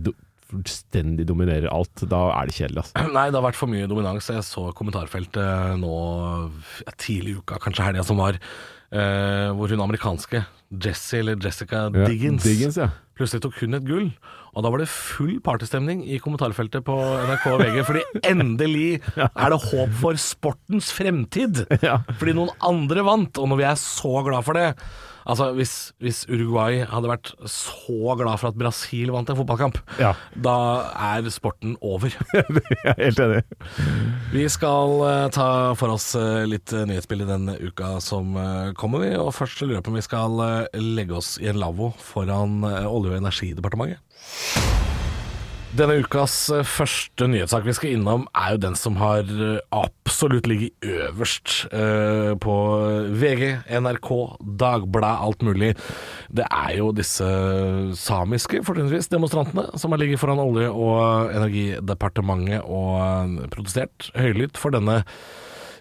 fullstendig 0.55 1.27
dominerer 1.29 1.71
alt. 1.73 2.05
Da 2.11 2.27
er 2.37 2.51
det 2.51 2.57
kjedelig, 2.59 2.85
altså. 2.85 3.07
Nei, 3.15 3.27
det 3.31 3.41
har 3.41 3.47
vært 3.49 3.59
for 3.59 3.71
mye 3.71 3.91
dominans. 3.91 4.31
Jeg 4.31 4.47
så 4.47 4.69
kommentarfeltet 4.77 5.81
nå 5.83 5.95
ja, 6.85 6.95
tidlig 7.01 7.35
i 7.35 7.41
uka, 7.43 7.61
kanskje 7.63 7.89
helga 7.89 8.05
som 8.07 8.21
var, 8.23 8.39
eh, 8.95 9.49
hvor 9.55 9.73
hun 9.73 9.85
amerikanske, 9.85 10.45
Jessie 10.85 11.21
eller 11.23 11.39
Jessica 11.39 11.87
Ja, 11.87 12.07
Diggins, 12.09 12.43
Diggins, 12.43 12.79
ja. 12.81 12.89
plutselig 13.15 13.45
tok 13.45 13.61
hun 13.63 13.79
et 13.79 13.87
gull. 13.87 14.09
Og 14.55 14.63
da 14.63 14.71
var 14.71 14.83
det 14.83 14.91
full 14.91 15.41
partystemning 15.43 16.05
i 16.07 16.21
kommentarfeltet 16.23 16.85
på 16.87 16.95
NRK 16.95 17.47
og 17.53 17.63
VG, 17.63 17.81
fordi 17.89 18.05
endelig 18.31 19.01
er 19.19 19.55
det 19.55 19.61
håp 19.67 19.97
for 20.03 20.19
sportens 20.21 20.93
fremtid. 20.95 21.65
Fordi 22.21 22.37
noen 22.37 22.55
andre 22.63 23.03
vant, 23.07 23.43
og 23.43 23.51
når 23.51 23.61
vi 23.61 23.69
er 23.73 23.83
så 23.83 24.23
glad 24.27 24.47
for 24.47 24.59
det 24.59 24.71
Altså, 25.25 25.47
hvis, 25.57 25.73
hvis 26.05 26.23
Uruguay 26.29 26.83
hadde 26.85 27.09
vært 27.09 27.31
så 27.49 28.15
glad 28.19 28.37
for 28.43 28.51
at 28.51 28.59
Brasil 28.61 29.13
vant 29.15 29.31
en 29.33 29.39
fotballkamp, 29.39 29.79
Ja. 30.01 30.13
da 30.37 30.57
er 31.17 31.29
sporten 31.33 31.77
over. 31.81 32.13
Jeg 32.35 32.93
er 32.93 32.99
helt 33.01 33.23
enig. 33.25 33.43
Vi 34.35 34.45
skal 34.53 34.97
eh, 35.09 35.29
ta 35.35 35.49
for 35.81 35.95
oss 35.97 36.11
eh, 36.19 36.45
litt 36.51 36.73
uh, 36.77 36.85
nyhetsbilde 36.89 37.29
den 37.31 37.49
uka 37.71 37.95
som 38.05 38.37
eh, 38.37 38.73
kommer, 38.77 39.05
vi. 39.07 39.15
Og 39.17 39.33
først 39.37 39.63
lurer 39.65 39.79
jeg 39.79 39.87
på 39.87 39.95
om 39.95 40.01
vi 40.01 40.05
skal 40.07 40.45
eh, 40.45 40.81
legge 40.81 41.17
oss 41.17 41.37
i 41.41 41.49
en 41.53 41.61
lavvo 41.63 41.93
foran 42.13 42.61
eh, 42.69 42.85
Olje- 42.91 43.15
og 43.15 43.21
energidepartementet. 43.23 44.94
Denne 45.75 45.97
ukas 46.05 46.35
eh, 46.55 46.61
første 46.63 47.27
nyhetssak 47.27 47.65
vi 47.67 47.73
skal 47.75 47.97
innom, 47.97 48.29
er 48.39 48.53
jo 48.55 48.61
den 48.63 48.77
som 48.79 48.95
har 49.01 49.27
eh, 49.27 49.57
absolutt 49.75 50.47
ligget 50.47 50.87
øverst 50.87 51.65
eh, 51.75 52.31
på 52.39 52.55
VG, 53.11 53.43
NRK, 53.83 54.11
Dagbladet, 54.61 55.25
alt 55.27 55.43
mulig. 55.43 55.73
Det 56.31 56.47
er 56.47 56.77
jo 56.79 56.93
disse 56.95 57.27
samiske, 57.99 58.63
fortrinnsvis, 58.63 59.11
demonstrantene 59.11 59.67
som 59.75 59.91
har 59.91 60.03
ligget 60.05 60.23
foran 60.23 60.45
Olje- 60.45 60.71
og 60.71 61.35
energidepartementet 61.35 62.63
og 62.63 63.51
protestert 63.51 64.13
høylytt 64.15 64.61
for 64.61 64.79
denne 64.79 65.01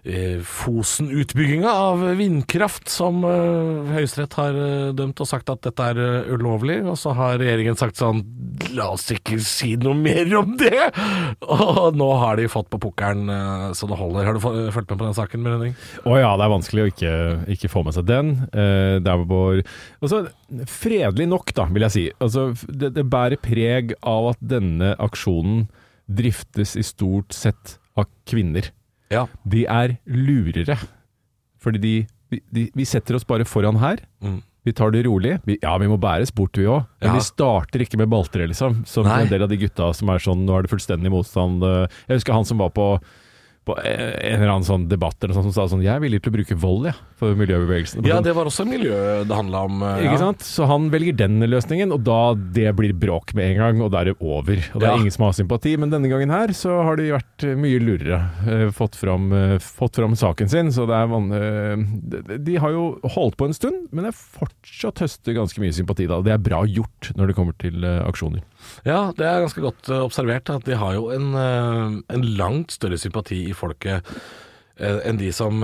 Fosen-utbygginga 0.04 1.72
av 1.72 2.02
vindkraft, 2.20 2.90
som 2.92 3.22
eh, 3.24 3.92
Høyesterett 3.96 4.34
har 4.36 4.58
eh, 4.60 4.90
dømt 4.98 5.22
og 5.24 5.30
sagt 5.30 5.48
at 5.54 5.62
dette 5.64 5.86
er 5.94 6.02
eh, 6.04 6.34
ulovlig. 6.36 6.82
Og 6.84 6.98
så 7.00 7.14
har 7.16 7.38
regjeringen 7.40 7.80
sagt 7.80 8.02
sånn 8.02 8.20
La 8.76 8.90
oss 8.94 9.08
ikke 9.16 9.38
si 9.44 9.74
noe 9.80 9.96
mer 9.96 10.28
om 10.42 10.58
det! 10.60 10.90
Og 11.56 11.96
nå 11.96 12.10
har 12.20 12.36
de 12.40 12.50
fått 12.52 12.68
på 12.74 12.82
pukkelen 12.84 13.32
eh, 13.32 13.70
så 13.78 13.88
det 13.88 14.00
holder. 14.02 14.28
Har 14.28 14.36
du 14.36 14.44
fulgt 14.44 14.92
med 14.92 15.00
på 15.00 15.08
den 15.08 15.18
saken, 15.18 15.48
Brønning? 15.48 15.80
Å 16.04 16.20
ja, 16.20 16.34
det 16.36 16.50
er 16.50 16.54
vanskelig 16.58 16.84
å 16.84 16.92
ikke, 16.92 17.16
ikke 17.56 17.72
få 17.72 17.86
med 17.88 17.96
seg 17.96 18.10
den. 18.12 18.36
Eh, 18.52 19.00
der 19.04 19.24
hvor 19.24 19.64
altså, 20.04 20.26
Fredelig 20.70 21.32
nok, 21.32 21.56
da, 21.56 21.70
vil 21.72 21.88
jeg 21.88 21.96
si. 21.96 22.06
Altså, 22.20 22.50
det, 22.68 22.92
det 23.00 23.08
bærer 23.08 23.40
preg 23.40 23.96
av 24.04 24.34
at 24.36 24.44
denne 24.44 24.94
aksjonen 25.02 25.70
driftes 26.12 26.76
i 26.76 26.84
stort 26.84 27.32
sett 27.32 27.78
av 27.96 28.12
kvinner. 28.28 28.68
Ja. 29.14 29.28
De 29.48 29.66
er 29.70 29.98
lurere. 30.10 30.78
Fordi 31.64 31.80
de, 31.84 31.94
vi- 32.34 32.42
de, 32.52 32.66
vi 32.76 32.86
setter 32.90 33.16
oss 33.16 33.24
bare 33.30 33.46
foran 33.48 33.78
her. 33.80 34.02
Mm. 34.24 34.42
Vi 34.66 34.72
tar 34.72 34.92
det 34.96 35.02
rolig. 35.06 35.38
Vi, 35.46 35.58
ja, 35.62 35.74
vi 35.78 35.88
må 35.92 35.98
bæres 36.00 36.32
bort, 36.32 36.56
vi 36.56 36.64
òg. 36.72 36.86
Men 37.02 37.10
Ja. 37.12 37.14
vi 37.18 37.24
starter 37.26 37.82
ikke 37.84 37.98
med 38.00 38.10
baltre, 38.10 38.48
liksom. 38.48 38.86
Som 38.88 39.06
Nei. 39.08 39.22
en 39.24 39.28
del 39.32 39.44
av 39.44 39.50
de 39.52 39.58
gutta 39.60 39.94
som 39.94 40.10
er 40.10 40.20
sånn 40.24 40.46
Nå 40.48 40.56
er 40.58 40.62
det 40.64 40.72
fullstendig 40.72 41.12
motstand. 41.12 41.62
eh. 41.64 41.88
Jeg 42.08 42.18
husker 42.22 42.34
han 42.34 42.46
som 42.48 42.58
var 42.64 42.70
på, 42.72 42.88
på 43.66 43.78
en 43.80 44.42
eller 44.42 44.50
annen 44.52 44.66
sånn 44.68 44.88
debatt 44.92 45.24
eller 45.24 45.34
sånn, 45.38 45.46
som 45.50 45.54
sa 45.56 45.66
sånn 45.72 45.84
Jeg 45.86 45.96
er 45.96 46.02
villig 46.04 46.20
til 46.24 46.34
å 46.34 46.36
bruke 46.36 46.56
vold, 46.60 46.88
jeg, 46.90 46.98
for 47.20 47.36
miljøbevegelsen. 47.40 48.04
Ja, 48.06 48.18
det 48.26 48.34
var 48.36 48.50
også 48.50 48.66
miljø 48.68 49.24
det 49.24 49.38
handla 49.38 49.62
om. 49.70 49.78
Ja. 49.82 49.94
Ikke 50.04 50.20
sant? 50.20 50.44
Så 50.44 50.68
han 50.68 50.90
velger 50.92 51.16
den 51.16 51.40
løsningen, 51.48 51.94
og 51.96 52.04
da 52.04 52.34
det 52.36 52.74
blir 52.76 52.92
bråk 52.94 53.32
med 53.38 53.54
en 53.54 53.58
gang, 53.62 53.82
og 53.86 53.92
da 53.94 54.02
er 54.02 54.12
det 54.12 54.16
over. 54.20 54.60
Og 54.74 54.80
det 54.82 54.88
er 54.90 54.92
Ja. 54.92 54.98
ingen 55.00 55.12
som 55.16 55.24
har 55.26 55.32
sympati, 55.38 55.78
men 55.80 55.90
denne 55.90 56.10
gangen 56.12 56.30
her 56.30 56.48
så 56.52 56.84
har 56.84 56.98
de 57.00 57.12
vært 57.16 57.44
eh, 57.48 57.56
mye 57.56 57.80
lurere. 57.80 58.20
eh, 58.48 58.70
Fått 58.76 58.96
fram, 59.00 59.32
eh, 59.32 59.58
fått 59.60 59.96
fram 59.96 60.14
saken 60.20 60.50
sin, 60.50 60.68
så 60.76 60.86
det 60.88 60.96
er 61.00 61.08
van 61.08 61.32
eh, 61.32 62.38
de, 62.38 62.56
har 62.60 62.72
jo 62.76 63.00
holdt 63.16 63.38
på 63.40 63.46
en 63.48 63.54
stund, 63.56 63.88
men 63.92 64.06
er 64.06 64.12
fortsatt 64.12 65.00
høster 65.00 65.34
ganske 65.40 65.60
mye 65.64 65.72
sympati 65.74 66.08
da. 66.08 66.22
Det 66.22 66.34
er 66.36 66.38
bra 66.44 66.64
gjort 66.68 67.14
når 67.16 67.28
det 67.32 67.36
kommer 67.40 67.56
til 67.58 67.84
eh, 67.84 68.02
aksjoner. 68.08 68.44
Ja, 68.88 69.12
det 69.18 69.26
er 69.28 69.44
ganske 69.44 69.64
godt 69.64 69.90
eh, 69.92 70.02
observert 70.04 70.50
at 70.54 70.66
de 70.68 70.78
har 70.80 70.96
jo 70.98 71.10
en, 71.16 71.30
eh, 71.40 71.98
en 72.16 72.26
langt 72.40 72.76
større 72.76 73.00
sympati 73.02 73.40
i 73.50 73.56
folket 73.58 74.04
eh, 74.80 75.00
enn 75.08 75.20
de 75.22 75.30
som 75.36 75.62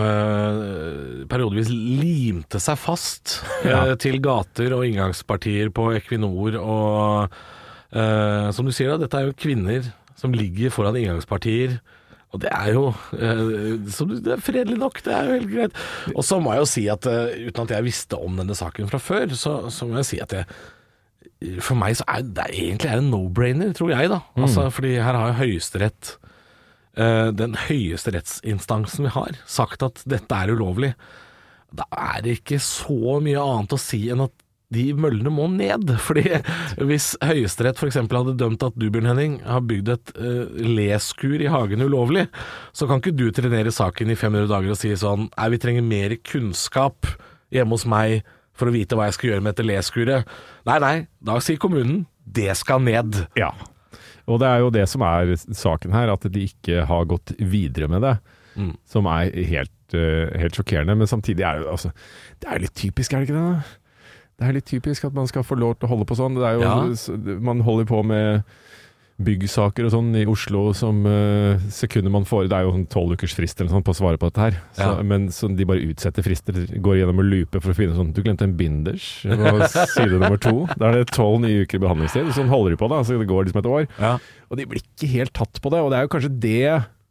periodevis 1.29 1.70
limte 1.74 2.62
seg 2.63 2.77
fast 2.79 3.39
Ja. 3.65 3.96
til 4.00 4.20
gater 4.24 4.74
og 4.77 4.86
inngangspartier 4.88 5.72
på 5.75 5.91
Equinor 5.98 6.60
og 6.62 7.39
Som 8.53 8.68
du 8.68 8.72
sier, 8.72 8.91
da, 8.94 8.98
dette 9.01 9.18
er 9.18 9.29
jo 9.32 9.34
kvinner 9.34 9.88
som 10.20 10.29
ligger 10.36 10.70
foran 10.70 10.94
inngangspartier. 11.00 11.79
Og 12.29 12.41
det 12.44 12.51
er 12.53 12.74
jo 12.75 12.91
det 13.18 14.36
er 14.36 14.44
fredelig 14.46 14.77
nok, 14.77 15.00
det 15.01 15.13
er 15.15 15.25
jo 15.25 15.38
helt 15.39 15.50
greit. 15.50 15.79
Og 16.13 16.22
så 16.27 16.38
må 16.38 16.53
jeg 16.53 16.62
jo 16.62 16.68
si 16.70 16.84
at 16.94 17.08
uten 17.10 17.63
at 17.63 17.74
jeg 17.74 17.88
visste 17.88 18.20
om 18.22 18.38
denne 18.38 18.53
saken 18.53 18.91
fra 18.91 19.00
før, 19.01 19.34
så, 19.34 19.56
så 19.74 19.88
må 19.89 19.98
jeg 20.03 20.06
si 20.12 20.20
at 20.22 20.36
jeg 20.38 20.46
for 21.63 21.79
meg 21.79 21.96
så 22.00 22.05
er 22.12 22.25
det 22.27 22.50
egentlig 22.51 22.89
er 22.91 23.00
en 23.00 23.13
no-brainer, 23.13 23.72
tror 23.77 23.93
jeg, 23.93 24.12
da. 24.12 24.19
Altså, 24.39 24.67
fordi 24.75 24.98
her 25.00 25.15
har 25.15 25.31
jo 25.31 25.38
Høyesterett, 25.39 26.12
uh, 27.00 27.29
den 27.36 27.55
høyeste 27.69 28.13
rettsinstansen 28.15 29.08
vi 29.08 29.15
har, 29.15 29.39
sagt 29.48 29.86
at 29.88 30.03
dette 30.10 30.36
er 30.36 30.51
ulovlig. 30.51 30.93
Da 31.72 31.86
er 31.96 32.25
det 32.25 32.39
ikke 32.39 32.60
så 32.63 33.19
mye 33.24 33.39
annet 33.39 33.75
å 33.75 33.79
si 33.81 34.08
enn 34.12 34.25
at 34.25 34.36
de 34.74 34.84
møllene 34.93 35.31
må 35.34 35.48
ned. 35.53 35.93
Fordi 36.08 36.41
hvis 36.89 37.13
Høyesterett 37.24 37.79
f.eks. 37.79 38.01
hadde 38.03 38.36
dømt 38.39 38.65
at 38.65 38.75
du, 38.75 38.89
Bjørn 38.91 39.10
Henning, 39.13 39.38
har 39.48 39.63
bygd 39.65 39.93
et 39.96 40.12
uh, 40.19 40.43
leskur 40.60 41.39
i 41.39 41.51
hagen 41.51 41.86
ulovlig, 41.88 42.27
så 42.75 42.89
kan 42.89 43.00
ikke 43.00 43.15
du 43.15 43.29
trenere 43.36 43.72
saken 43.74 44.12
i 44.12 44.19
500 44.19 44.51
dager 44.51 44.75
og 44.75 44.81
si 44.81 44.91
sånn 45.00 45.29
Nei, 45.31 45.48
vi 45.55 45.62
trenger 45.63 45.88
mer 45.88 46.19
kunnskap 46.19 47.08
hjemme 47.53 47.79
hos 47.79 47.88
meg 47.89 48.27
for 48.60 48.70
å 48.70 48.75
vite 48.75 48.98
hva 48.98 49.08
jeg 49.10 49.18
skal 49.18 49.30
gjøre 49.32 49.46
med 49.46 49.56
dette 49.56 49.68
leskuret. 49.68 50.30
Nei, 50.70 50.78
nei, 50.84 50.96
da 51.24 51.39
sier 51.44 51.60
kommunen 51.62 52.04
det 52.30 52.51
skal 52.60 52.84
ned. 52.86 53.24
Ja. 53.39 53.54
Og 54.30 54.38
det 54.44 54.50
er 54.50 54.62
jo 54.62 54.70
det 54.74 54.86
som 54.92 55.01
er 55.08 55.32
saken 55.58 55.96
her, 55.96 56.12
at 56.13 56.28
de 56.30 56.46
ikke 56.46 56.84
har 56.86 57.08
gått 57.10 57.34
videre 57.42 57.89
med 57.89 58.04
det. 58.06 58.16
Mm. 58.60 58.74
Som 58.89 59.08
er 59.10 59.32
helt, 59.50 59.96
eh, 59.96 60.30
helt 60.38 60.58
sjokkerende. 60.58 60.96
Men 61.00 61.10
samtidig 61.10 61.46
er 61.48 61.63
det 61.63 61.72
altså, 61.72 61.92
Det 62.42 62.50
er 62.51 62.60
litt 62.60 62.75
typisk, 62.75 63.13
er 63.13 63.24
det 63.24 63.30
ikke 63.30 63.39
det? 63.39 63.50
da? 63.50 63.80
Det 64.39 64.48
er 64.48 64.54
litt 64.56 64.70
typisk 64.70 65.06
at 65.06 65.16
man 65.16 65.28
skal 65.28 65.44
få 65.44 65.58
lov 65.60 65.80
til 65.80 65.88
å 65.89 65.92
holde 65.96 66.06
på 66.08 66.16
sånn. 66.16 66.36
Det 66.38 66.46
er 66.48 66.54
jo, 66.56 66.62
Ja. 66.63 67.39
Man 67.44 67.60
holder 67.66 67.86
på 67.89 68.04
med 68.06 68.44
byggsaker 69.20 69.88
og 69.88 69.94
sånn 69.94 70.14
i 70.16 70.26
Oslo 70.30 70.70
som 70.78 71.02
uh, 71.04 71.60
sekunder 71.74 72.14
man 72.14 72.28
får 72.28 72.48
Det 72.48 72.56
er 72.56 72.68
jo 72.68 72.74
sånn 72.76 72.86
tolv 72.92 73.16
ukers 73.18 73.36
frist 73.36 73.60
eller 73.60 73.74
sånn 73.74 73.84
på 73.86 73.92
å 73.92 73.98
svare 73.98 74.20
på 74.20 74.30
dette 74.30 74.46
her. 74.46 74.60
Så, 74.78 74.86
Ja. 74.86 74.92
Men 75.04 75.28
så 75.36 75.50
de 75.52 75.68
bare 75.68 75.84
utsetter 75.84 76.26
frister, 76.26 76.60
går 76.80 77.02
gjennom 77.02 77.20
og 77.24 77.28
looper 77.28 77.64
for 77.64 77.74
å 77.74 77.78
finne 77.78 77.98
sånn 77.98 78.14
Du 78.16 78.22
glemte 78.24 78.48
en 78.48 78.56
binders 78.60 79.10
på 79.24 79.56
side 79.94 80.16
nummer 80.16 80.40
to. 80.40 80.68
Da 80.80 80.92
er 80.92 81.02
det 81.02 81.12
tolv 81.16 81.42
nye 81.44 81.66
uker 81.66 81.84
behandlingstid. 81.84 82.32
Sånn 82.38 82.52
holder 82.52 82.76
de 82.76 82.80
på 82.80 82.90
da, 82.92 83.02
så 83.04 83.20
det 83.20 83.28
går 83.30 83.50
liksom 83.50 83.64
et 83.64 83.74
år. 83.74 83.90
Ja. 84.00 84.16
Og 84.50 84.60
de 84.60 84.70
blir 84.70 84.82
ikke 84.82 85.12
helt 85.12 85.36
tatt 85.38 85.60
på 85.62 85.74
det, 85.74 85.84
og 85.84 85.92
det 85.92 86.00
er 86.00 86.08
jo 86.08 86.14
kanskje 86.16 86.34
det 86.40 86.64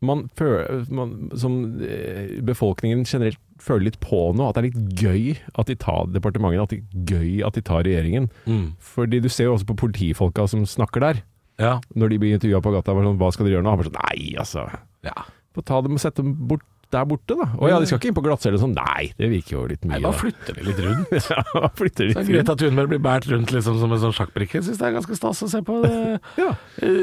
man, 0.05 0.29
føler, 0.39 0.85
man 0.95 1.15
som 1.39 1.57
eh, 1.83 2.39
befolkningen 2.47 3.05
generelt 3.09 3.41
føler 3.63 3.89
litt 3.89 3.99
på 4.03 4.29
nå, 4.37 4.47
at 4.47 4.55
det 4.57 4.61
er 4.61 4.69
litt 4.69 5.01
gøy 5.01 5.25
at 5.59 5.71
de 5.71 5.75
tar 5.81 6.07
departementet, 6.15 6.63
at 6.63 6.75
det 6.75 6.79
er 6.79 7.17
gøy 7.19 7.47
at 7.47 7.59
de 7.59 7.65
tar 7.67 7.83
regjeringen. 7.87 8.29
Mm. 8.47 8.69
Fordi 8.79 9.21
du 9.25 9.29
ser 9.33 9.51
jo 9.51 9.57
også 9.57 9.67
på 9.73 9.79
politifolka 9.83 10.47
som 10.51 10.63
snakker 10.69 11.03
der, 11.03 11.23
Ja. 11.59 11.77
når 11.99 12.15
de 12.15 12.19
blir 12.23 12.39
intervjua 12.39 12.63
på 12.63 12.73
gata, 12.75 12.95
bare 12.95 13.11
sånn, 13.11 13.21
hva 13.21 13.31
skal 13.35 13.49
dere 13.49 13.59
gjøre 13.59 13.67
nå? 13.67 13.75
Han 13.75 13.81
bare 13.83 13.91
sånn, 13.91 14.03
nei 14.07 14.35
altså, 14.39 14.67
ja. 15.07 15.17
få 15.57 15.65
ta 15.67 15.81
dem 15.85 15.99
og 15.99 16.03
sette 16.03 16.23
dem 16.23 16.37
bort 16.51 16.67
der 16.89 17.05
borte 17.05 17.37
da. 17.37 17.47
Å 17.59 17.69
ja, 17.69 17.79
de 17.81 17.89
skal 17.89 17.99
ikke 18.01 18.09
inn 18.11 18.17
på 18.17 18.23
glattcelle 18.25 18.59
sånn, 18.61 18.73
nei, 18.77 19.11
det 19.19 19.29
virker 19.29 19.55
jo 19.59 19.65
litt 19.69 19.83
mye 19.85 19.99
Nei, 19.99 20.01
da 20.07 20.13
da. 20.13 20.21
flytter 20.23 20.57
de 20.57 20.65
litt 20.71 20.79
rundt. 20.81 21.13
Ja, 21.29 21.43
bare 21.53 21.71
flytter 21.77 22.09
de 22.09 22.15
Så 22.15 22.23
litt 22.23 22.31
Greta 22.33 22.55
Thunberg 22.63 22.93
blir 22.95 23.03
båret 23.05 23.29
rundt 23.29 23.53
liksom 23.53 23.77
som 23.83 23.93
en 23.93 24.01
sånn 24.01 24.15
sjakkbrikke. 24.17 24.63
Syns 24.65 24.81
det 24.81 24.87
er 24.89 24.95
ganske 24.97 25.19
stas 25.19 25.43
å 25.45 25.51
se 25.53 25.61
på. 25.67 25.83
Det. 25.85 25.93
Ja. 26.41 26.55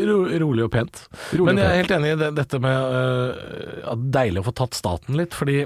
Ro, 0.09 0.17
rolig 0.41 0.65
og 0.65 0.71
pent. 0.73 1.03
Rolig 1.35 1.51
Men 1.51 1.61
jeg 1.61 1.69
er 1.69 1.81
helt 1.83 1.93
enig 1.99 2.13
i 2.15 2.19
det, 2.23 2.31
dette 2.39 2.61
med 2.63 2.95
uh, 2.95 3.91
at 3.91 4.01
det 4.01 4.09
er 4.09 4.13
deilig 4.17 4.41
å 4.41 4.47
få 4.47 4.55
tatt 4.63 4.77
staten 4.77 5.19
litt. 5.19 5.37
Fordi 5.37 5.59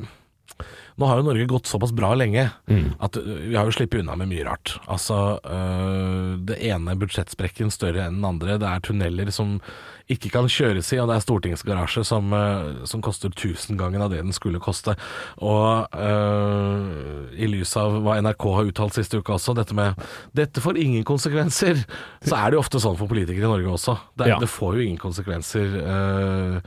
nå 0.99 1.07
har 1.07 1.21
jo 1.21 1.23
Norge 1.29 1.45
gått 1.47 1.65
såpass 1.69 1.93
bra 1.95 2.11
lenge 2.19 2.49
Mm. 2.69 2.93
at 2.99 3.15
øh, 3.17 3.49
vi 3.49 3.55
har 3.55 3.65
jo 3.65 3.71
sluppet 3.71 4.01
unna 4.03 4.15
med 4.19 4.27
mye 4.29 4.43
rart. 4.45 4.75
Altså 4.87 5.39
øh, 5.45 6.37
det 6.45 6.57
ene 6.69 6.95
budsjettsprekken 6.99 7.71
større 7.71 8.05
enn 8.09 8.19
den 8.19 8.25
andre. 8.27 8.57
Det 8.59 8.67
er 8.67 8.79
tunneler 8.83 9.31
som 9.31 9.61
ikke 10.09 10.31
kan 10.33 10.47
kjøres 10.49 10.87
i, 10.93 10.97
og 10.99 11.07
det 11.07 11.15
er 11.19 11.23
stortingsgarasje 11.25 12.03
som, 12.03 12.33
øh, 12.33 12.85
som 12.89 13.01
koster 13.05 13.29
tusengangen 13.29 14.01
av 14.01 14.09
det 14.11 14.23
den 14.25 14.33
skulle 14.33 14.59
koste. 14.59 14.95
Og 15.39 15.87
øh, 15.93 17.29
i 17.37 17.47
lys 17.47 17.75
av 17.79 17.99
hva 18.03 18.17
NRK 18.21 18.45
har 18.57 18.69
uttalt 18.71 18.97
siste 18.97 19.21
uke 19.21 19.33
også, 19.37 19.55
dette 19.57 19.75
med 19.77 19.95
'dette 20.35 20.61
får 20.61 20.77
ingen 20.77 21.03
konsekvenser', 21.05 21.85
så 22.25 22.35
er 22.35 22.49
det 22.51 22.57
jo 22.57 22.63
ofte 22.65 22.79
sånn 22.81 22.97
for 22.97 23.07
politikere 23.07 23.45
i 23.47 23.53
Norge 23.53 23.69
også. 23.77 23.97
Det, 24.17 24.27
Ja. 24.27 24.39
det 24.39 24.49
får 24.49 24.75
jo 24.75 24.81
ingen 24.81 24.97
konsekvenser. 24.97 25.67
øh, 25.79 26.61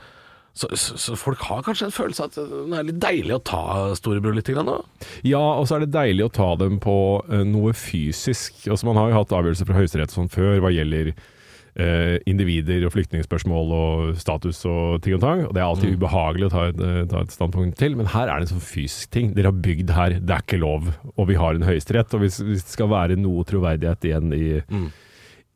så, 0.53 0.69
så, 0.77 0.97
så 1.01 1.15
folk 1.17 1.41
har 1.49 1.63
kanskje 1.65 1.87
en 1.89 1.95
følelse 1.95 2.25
av 2.25 2.29
at 2.29 2.35
det 2.37 2.77
er 2.77 2.85
litt 2.85 3.01
deilig 3.01 3.33
å 3.39 3.41
ta 3.41 3.63
storebror 3.97 4.35
litt 4.37 4.51
grann 4.53 4.69
da? 4.69 4.79
Ja, 5.25 5.41
og 5.41 5.65
så 5.65 5.79
er 5.79 5.85
det 5.85 5.95
deilig 5.95 6.27
å 6.27 6.33
ta 6.33 6.51
dem 6.61 6.77
på 6.81 6.95
uh, 7.25 7.39
noe 7.47 7.73
fysisk. 7.73 8.59
Altså, 8.67 8.85
man 8.85 8.99
har 9.01 9.09
jo 9.09 9.17
hatt 9.17 9.33
avgjørelser 9.33 9.69
fra 9.69 9.79
Høyesterett 9.79 10.13
sånn 10.13 10.29
før 10.29 10.61
hva 10.61 10.69
gjelder 10.75 11.09
uh, 11.09 12.19
individer 12.29 12.85
og 12.85 12.93
flyktningspørsmål 12.93 13.73
og 13.79 14.11
status 14.21 14.61
og 14.69 15.01
ting 15.01 15.17
og 15.17 15.23
tang. 15.25 15.41
Og 15.47 15.55
det 15.57 15.63
er 15.63 15.71
alltid 15.71 15.97
ubehagelig 15.97 16.51
å 16.51 16.53
ta 16.53 16.67
et, 16.69 16.85
uh, 16.85 16.99
ta 17.09 17.23
et 17.25 17.33
standpunkt 17.33 17.79
til, 17.81 17.97
men 17.97 18.11
her 18.13 18.29
er 18.29 18.37
det 18.37 18.51
en 18.51 18.53
sånn 18.53 18.67
fysisk 18.67 19.09
ting. 19.17 19.33
Dere 19.33 19.49
har 19.49 19.65
bygd 19.65 19.95
her, 19.97 20.19
det 20.21 20.37
er 20.37 20.45
ikke 20.45 20.61
lov. 20.61 20.93
Og 21.15 21.31
vi 21.31 21.39
har 21.41 21.57
en 21.57 21.65
høyesterett, 21.65 22.13
og 22.13 22.27
hvis, 22.27 22.37
hvis 22.45 22.69
det 22.69 22.77
skal 22.77 22.93
være 22.93 23.17
noe 23.17 23.41
troverdighet 23.49 24.05
igjen 24.11 24.37
i, 24.37 24.45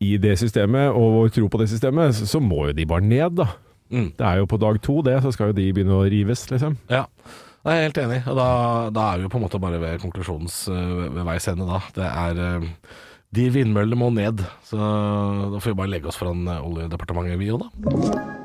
i 0.10 0.18
det 0.25 0.34
systemet, 0.42 0.89
og 0.89 1.20
vår 1.20 1.32
tro 1.38 1.54
på 1.54 1.62
det 1.62 1.70
systemet, 1.75 2.18
så, 2.18 2.25
så 2.34 2.42
må 2.42 2.72
jo 2.72 2.77
de 2.82 2.89
bare 2.89 3.06
ned, 3.06 3.38
da. 3.44 3.51
Mm. 3.89 4.10
Det 4.17 4.25
er 4.27 4.39
jo 4.41 4.48
på 4.50 4.60
dag 4.62 4.79
to, 4.84 5.01
det, 5.06 5.17
så 5.24 5.32
skal 5.36 5.51
jo 5.51 5.58
de 5.58 5.67
begynne 5.75 5.98
å 5.98 6.06
rives, 6.10 6.46
liksom. 6.51 6.77
Ja, 6.91 7.06
jeg 7.67 7.74
er 7.74 7.86
helt 7.89 8.00
enig. 8.00 8.22
Og 8.29 8.38
da, 8.39 8.48
da 8.96 9.10
er 9.12 9.20
vi 9.20 9.27
jo 9.27 9.34
på 9.34 9.39
en 9.41 9.46
måte 9.48 9.60
bare 9.60 9.79
ved 9.82 10.01
konklusjonens 10.03 10.62
øh, 10.72 11.08
ved 11.15 11.24
veis 11.27 11.48
ende, 11.51 11.67
da. 11.67 11.82
Det 11.96 12.08
er 12.08 12.41
øh, 12.46 12.67
De 13.36 13.50
vindmøllene 13.51 14.00
må 14.00 14.08
ned. 14.15 14.44
Så 14.63 14.77
da 14.79 15.60
får 15.60 15.74
vi 15.74 15.79
bare 15.82 15.91
legge 15.91 16.08
oss 16.12 16.20
foran 16.20 16.48
øh, 16.48 16.63
Oljedepartementet, 16.70 17.39
vi 17.41 17.51
òg, 17.51 17.65
da. 17.65 18.38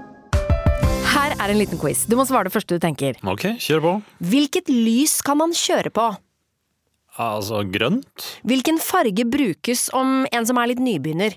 Her 1.12 1.36
er 1.36 1.52
en 1.52 1.60
liten 1.60 1.78
quiz. 1.78 2.06
Du 2.10 2.16
må 2.18 2.26
svare 2.26 2.48
det 2.48 2.54
første 2.54 2.74
du 2.78 2.82
tenker. 2.82 3.18
Ok, 3.28 3.52
kjør 3.62 3.84
på. 3.84 3.94
Hvilket 4.32 4.70
lys 4.72 5.20
kan 5.22 5.38
man 5.38 5.54
kjøre 5.54 5.92
på? 5.94 6.08
Altså 7.20 7.60
grønt. 7.68 8.28
Hvilken 8.48 8.78
farge 8.80 9.26
brukes 9.28 9.90
om 9.94 10.22
en 10.32 10.46
som 10.48 10.58
er 10.58 10.72
litt 10.72 10.80
nybegynner? 10.82 11.36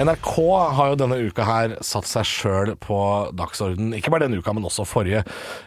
NRK 0.00 0.36
har 0.72 0.88
jo 0.88 0.96
denne 0.96 1.18
uka 1.28 1.44
her 1.44 1.72
satt 1.84 2.06
seg 2.08 2.24
sjøl 2.24 2.70
på 2.80 2.96
dagsordenen. 3.36 3.92
Ikke 3.98 4.08
bare 4.12 4.24
denne 4.24 4.38
uka, 4.40 4.54
men 4.56 4.64
også 4.64 4.86
forrige. 4.88 5.20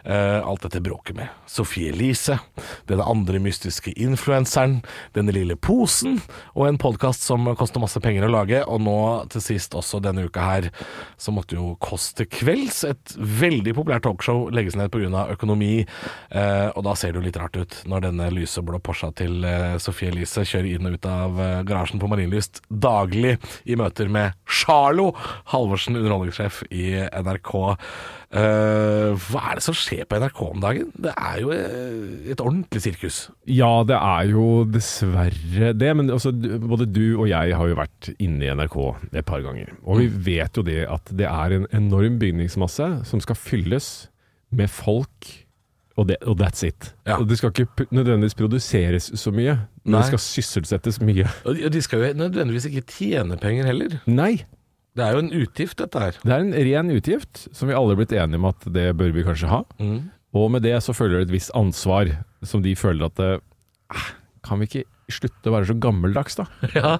Eh, 0.10 0.40
alt 0.42 0.63
dette 0.66 0.82
bråket 0.82 1.18
med 1.20 1.30
Sophie 1.50 1.92
Elise, 1.94 2.40
denne 2.90 3.06
andre 3.06 3.38
mystiske 3.44 3.94
influenseren, 3.94 4.80
denne 5.13 5.36
lille 5.36 5.54
posen, 5.54 6.18
og 6.58 6.66
en 6.66 6.80
podkast 6.82 7.22
som 7.28 7.46
koster 7.60 7.84
masse 7.84 8.02
penger 8.02 8.25
å 8.25 8.32
lage. 8.34 8.63
Og 8.66 8.82
nå 8.82 8.96
til 9.34 9.44
sist 9.46 9.78
også 9.78 10.02
denne 10.02 10.25
uka 10.25 10.48
her, 10.48 10.70
så 11.18 11.34
måtte 11.36 11.60
jo 11.60 11.75
til 12.18 12.30
kvelds, 12.34 12.82
et 12.90 13.13
veldig 13.18 13.75
populært 13.78 14.08
talkshow, 14.08 14.48
legges 14.50 14.78
ned 14.80 14.90
pga. 14.94 15.28
økonomi. 15.36 15.86
Eh, 16.32 16.70
og 16.74 16.82
da 16.88 16.96
ser 16.98 17.13
det 17.13 17.22
jo 17.22 17.28
litt 17.28 17.38
rart 17.38 17.60
ut 17.60 17.80
når 17.86 18.08
denne 18.08 18.32
lyseblå 18.34 18.82
Porscha 18.82 19.12
til 19.13 19.46
eh, 19.46 19.78
Sophie 19.78 20.10
Elise 20.10 20.42
kjører 20.42 20.74
inn 20.74 20.90
og 20.90 20.98
ut 20.98 21.10
av 21.10 21.38
garasjen 21.68 22.02
på 22.02 22.10
Marienlyst 22.10 22.63
daglig 22.70 23.38
i 23.70 23.78
møter 23.78 24.10
med 24.10 24.23
Charlo 24.48 25.12
Halvorsen, 25.51 25.98
underholdningssjef 26.00 26.62
i 26.72 26.86
NRK. 27.24 27.53
Uh, 28.34 29.13
hva 29.27 29.44
er 29.51 29.60
det 29.60 29.65
som 29.65 29.75
skjer 29.77 30.08
på 30.10 30.18
NRK 30.18 30.39
om 30.48 30.63
dagen? 30.63 30.89
Det 30.98 31.12
er 31.13 31.42
jo 31.44 31.51
eh, 31.53 32.32
et 32.34 32.42
ordentlig 32.42 32.82
sirkus. 32.82 33.20
Ja, 33.46 33.84
det 33.86 34.00
er 34.00 34.32
jo 34.32 34.63
dessverre 34.65 35.74
det. 35.77 35.92
Men 36.00 36.10
altså, 36.13 36.34
både 36.34 36.89
du 36.89 37.06
og 37.20 37.27
jeg 37.30 37.53
har 37.60 37.70
jo 37.70 37.77
vært 37.77 38.10
inne 38.18 38.48
i 38.48 38.56
NRK 38.58 38.80
et 39.12 39.27
par 39.27 39.46
ganger. 39.46 39.75
Og 39.86 40.01
vi 40.01 40.10
vet 40.32 40.58
jo 40.58 40.65
det 40.65 40.82
at 40.89 41.13
det 41.13 41.30
er 41.30 41.60
en 41.60 41.70
enorm 41.75 42.18
bygningsmasse 42.22 42.89
som 43.06 43.24
skal 43.24 43.38
fylles 43.38 43.94
med 44.53 44.72
folk. 44.72 45.30
Og, 45.98 46.08
det, 46.10 46.18
og 46.26 46.38
that's 46.40 46.64
it. 46.66 46.94
Ja. 47.06 47.20
Og 47.20 47.28
det 47.30 47.38
skal 47.38 47.52
ikke 47.54 47.86
nødvendigvis 47.94 48.34
produseres 48.40 49.12
så 49.20 49.30
mye, 49.32 49.60
men 49.84 49.94
Nei. 49.94 50.00
det 50.02 50.08
skal 50.08 50.22
sysselsettes 50.24 50.98
mye. 51.06 51.28
Og 51.46 51.54
de- 51.56 51.66
og 51.68 51.72
de 51.76 51.82
skal 51.86 52.00
jo 52.02 52.14
nødvendigvis 52.18 52.66
ikke 52.66 52.82
tjene 52.90 53.38
penger 53.38 53.66
heller. 53.70 54.00
Nei, 54.08 54.46
Det 54.96 55.02
er 55.06 55.14
jo 55.14 55.20
en 55.24 55.32
utgift, 55.34 55.78
dette 55.78 56.00
her. 56.00 56.12
det 56.24 56.32
er 56.34 56.40
en 56.40 56.54
ren 56.54 56.90
utgift 56.94 57.48
som 57.52 57.68
vi 57.68 57.74
alle 57.74 57.94
er 57.94 57.96
blitt 57.98 58.12
enige 58.14 58.38
om 58.38 58.46
at 58.46 58.60
det 58.74 58.96
bør 58.98 59.12
vi 59.14 59.24
kanskje 59.24 59.50
ha. 59.50 59.64
Mm. 59.80 60.10
Og 60.34 60.52
med 60.52 60.62
det 60.66 60.76
så 60.82 60.94
følger 60.94 61.20
det 61.22 61.30
et 61.30 61.34
visst 61.34 61.52
ansvar, 61.54 62.10
som 62.44 62.62
de 62.62 62.74
føler 62.76 63.06
at 63.06 63.16
det, 63.16 63.40
Kan 64.44 64.60
vi 64.60 64.66
ikke 64.66 64.84
slutte 65.10 65.48
å 65.50 65.54
være 65.54 65.66
så 65.70 65.80
gammeldags, 65.80 66.36
da? 66.36 66.46
Ja. 66.76 66.98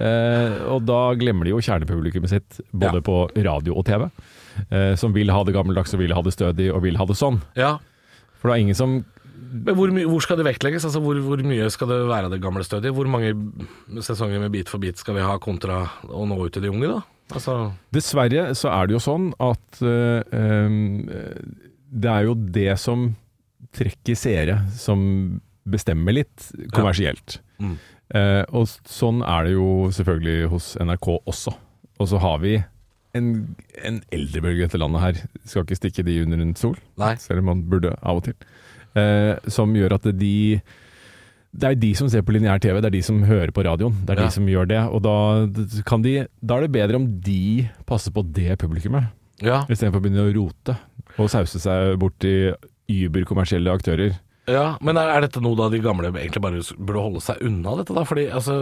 Eh, 0.00 0.58
og 0.68 0.84
da 0.88 1.14
glemmer 1.18 1.44
de 1.46 1.50
jo 1.54 1.60
kjernepublikummet 1.62 2.28
sitt, 2.32 2.60
både 2.74 2.98
Ja. 3.00 3.04
på 3.06 3.16
radio 3.44 3.76
og 3.78 3.86
TV. 3.86 4.10
Eh, 4.70 4.94
som 4.96 5.12
vil 5.14 5.30
ha 5.30 5.42
det 5.44 5.54
gammeldags 5.54 5.94
og 5.94 6.00
vil 6.02 6.12
ha 6.12 6.20
det 6.22 6.34
stødig 6.34 6.70
og 6.74 6.82
vil 6.82 6.96
ha 7.00 7.06
det 7.06 7.16
sånn. 7.16 7.40
ja. 7.56 7.78
For 8.42 8.50
det 8.50 8.56
er 8.56 8.64
ingen 8.66 8.78
som 8.78 8.98
Men 9.52 9.76
hvor, 9.76 9.90
hvor 9.92 10.24
skal 10.24 10.40
det 10.40 10.46
vektlegges? 10.48 10.84
Altså, 10.88 11.00
hvor, 11.04 11.18
hvor 11.22 11.40
mye 11.46 11.70
skal 11.70 11.90
det 11.92 11.98
være 12.08 12.26
av 12.26 12.34
det 12.34 12.42
gamle 12.42 12.64
stødige? 12.66 12.94
Hvor 12.96 13.08
mange 13.10 13.32
sesonger 14.02 14.42
med 14.42 14.52
Bit 14.54 14.72
for 14.72 14.82
bit 14.82 14.98
skal 14.98 15.18
vi 15.18 15.24
ha 15.24 15.38
kontra 15.42 15.84
å 16.08 16.24
nå 16.26 16.38
ut 16.40 16.54
til 16.54 16.64
de 16.64 16.72
unge, 16.72 16.88
da? 16.88 17.02
Altså, 17.32 17.56
Dessverre 17.94 18.50
så 18.58 18.72
er 18.72 18.88
det 18.88 18.96
jo 18.96 19.02
sånn 19.04 19.30
at 19.40 19.80
øh, 19.84 20.24
det 21.92 22.10
er 22.10 22.26
jo 22.26 22.34
det 22.56 22.74
som 22.80 23.10
trekker 23.76 24.18
seere, 24.18 24.58
som 24.76 25.00
bestemmer 25.68 26.16
litt 26.16 26.48
kommersielt. 26.74 27.38
Mm. 27.62 27.76
Eh, 28.12 28.42
og 28.52 28.68
sånn 28.68 29.22
er 29.24 29.46
det 29.46 29.54
jo 29.54 29.68
selvfølgelig 29.94 30.50
hos 30.52 30.72
NRK 30.82 31.08
også. 31.20 31.54
Og 32.02 32.10
så 32.10 32.20
har 32.20 32.40
vi 32.42 32.56
en, 33.14 33.56
en 33.84 33.98
eldrebølge 34.14 34.64
etter 34.68 34.80
landet 34.80 35.02
her, 35.04 35.18
skal 35.44 35.66
ikke 35.66 35.76
stikke 35.80 36.04
de 36.06 36.14
under 36.24 36.40
en 36.40 36.54
sol, 36.58 36.76
nei. 37.00 37.14
selv 37.20 37.42
om 37.42 37.50
man 37.52 37.64
burde 37.68 37.92
av 38.00 38.20
og 38.22 38.24
til, 38.24 38.34
eh, 38.96 39.34
som 39.52 39.74
gjør 39.76 39.98
at 39.98 40.08
de 40.18 40.34
det 41.52 41.68
er 41.68 41.74
de 41.76 41.90
som 41.94 42.08
ser 42.08 42.22
på 42.24 42.32
lineær 42.32 42.62
TV, 42.64 42.78
det 42.80 42.88
er 42.88 42.94
de 42.94 43.02
som 43.04 43.18
hører 43.28 43.50
på 43.52 43.60
radioen. 43.66 43.92
Det 44.06 44.14
er 44.14 44.22
Ja. 44.22 44.24
de 44.30 44.32
som 44.32 44.46
gjør 44.48 44.68
det. 44.70 44.78
Og 44.88 45.02
da, 45.04 45.44
kan 45.84 46.00
de, 46.00 46.26
da 46.40 46.56
er 46.56 46.60
det 46.64 46.72
bedre 46.72 46.96
om 46.96 47.20
de 47.20 47.68
passer 47.84 48.10
på 48.10 48.22
det 48.32 48.56
publikummet, 48.58 49.10
Ja. 49.44 49.66
istedenfor 49.68 50.00
å 50.00 50.04
begynne 50.06 50.24
å 50.24 50.32
rote 50.32 50.78
og 51.18 51.28
sause 51.28 51.60
seg 51.60 51.98
bort 52.00 52.24
i 52.24 52.54
überkommersielle 52.88 53.68
aktører. 53.68 54.16
Ja. 54.50 54.76
Men 54.82 54.96
er, 54.98 55.08
er 55.16 55.20
dette 55.26 55.40
noe 55.44 55.54
da 55.58 55.68
de 55.70 55.78
gamle 55.84 56.08
egentlig 56.10 56.42
bare 56.42 56.62
burde 56.78 57.02
holde 57.04 57.20
seg 57.22 57.42
unna 57.46 57.76
dette, 57.78 57.94
da? 57.94 58.02
Fordi 58.08 58.24
altså 58.34 58.56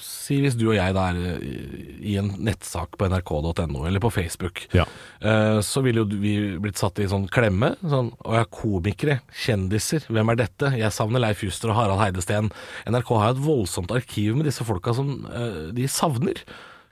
Si 0.00 0.38
hvis 0.40 0.54
du 0.56 0.64
og 0.70 0.76
jeg 0.78 0.94
da 0.96 1.02
er 1.10 1.18
i- 1.44 2.12
i 2.12 2.16
en 2.16 2.30
nettsak 2.40 2.96
på 2.96 3.08
nrk.no 3.10 3.84
eller 3.86 4.00
på 4.00 4.10
Facebook. 4.10 4.62
Ja. 4.72 4.86
Eh, 5.20 5.58
så 5.60 5.82
ville 5.84 6.00
jo 6.00 6.06
vi 6.08 6.56
blitt 6.58 6.78
satt 6.80 6.98
i 6.98 7.04
sånn 7.06 7.28
klemme. 7.28 7.74
Sånn, 7.84 8.08
å 8.24 8.32
ja, 8.38 8.44
komikere, 8.48 9.20
kjendiser, 9.30 10.06
hvem 10.08 10.30
er 10.32 10.36
dette? 10.40 10.72
Jeg 10.78 10.90
savner 10.96 11.20
Leif 11.20 11.42
Juster 11.44 11.68
og 11.70 11.76
Harald 11.76 12.00
Heidesteen. 12.00 12.48
NRK 12.88 13.12
har 13.20 13.34
jo 13.34 13.36
et 13.36 13.44
voldsomt 13.46 13.92
arkiv 13.92 14.34
med 14.36 14.46
disse 14.48 14.64
folka 14.64 14.94
som 14.96 15.26
eh, 15.28 15.72
de 15.76 15.84
savner. 15.86 16.40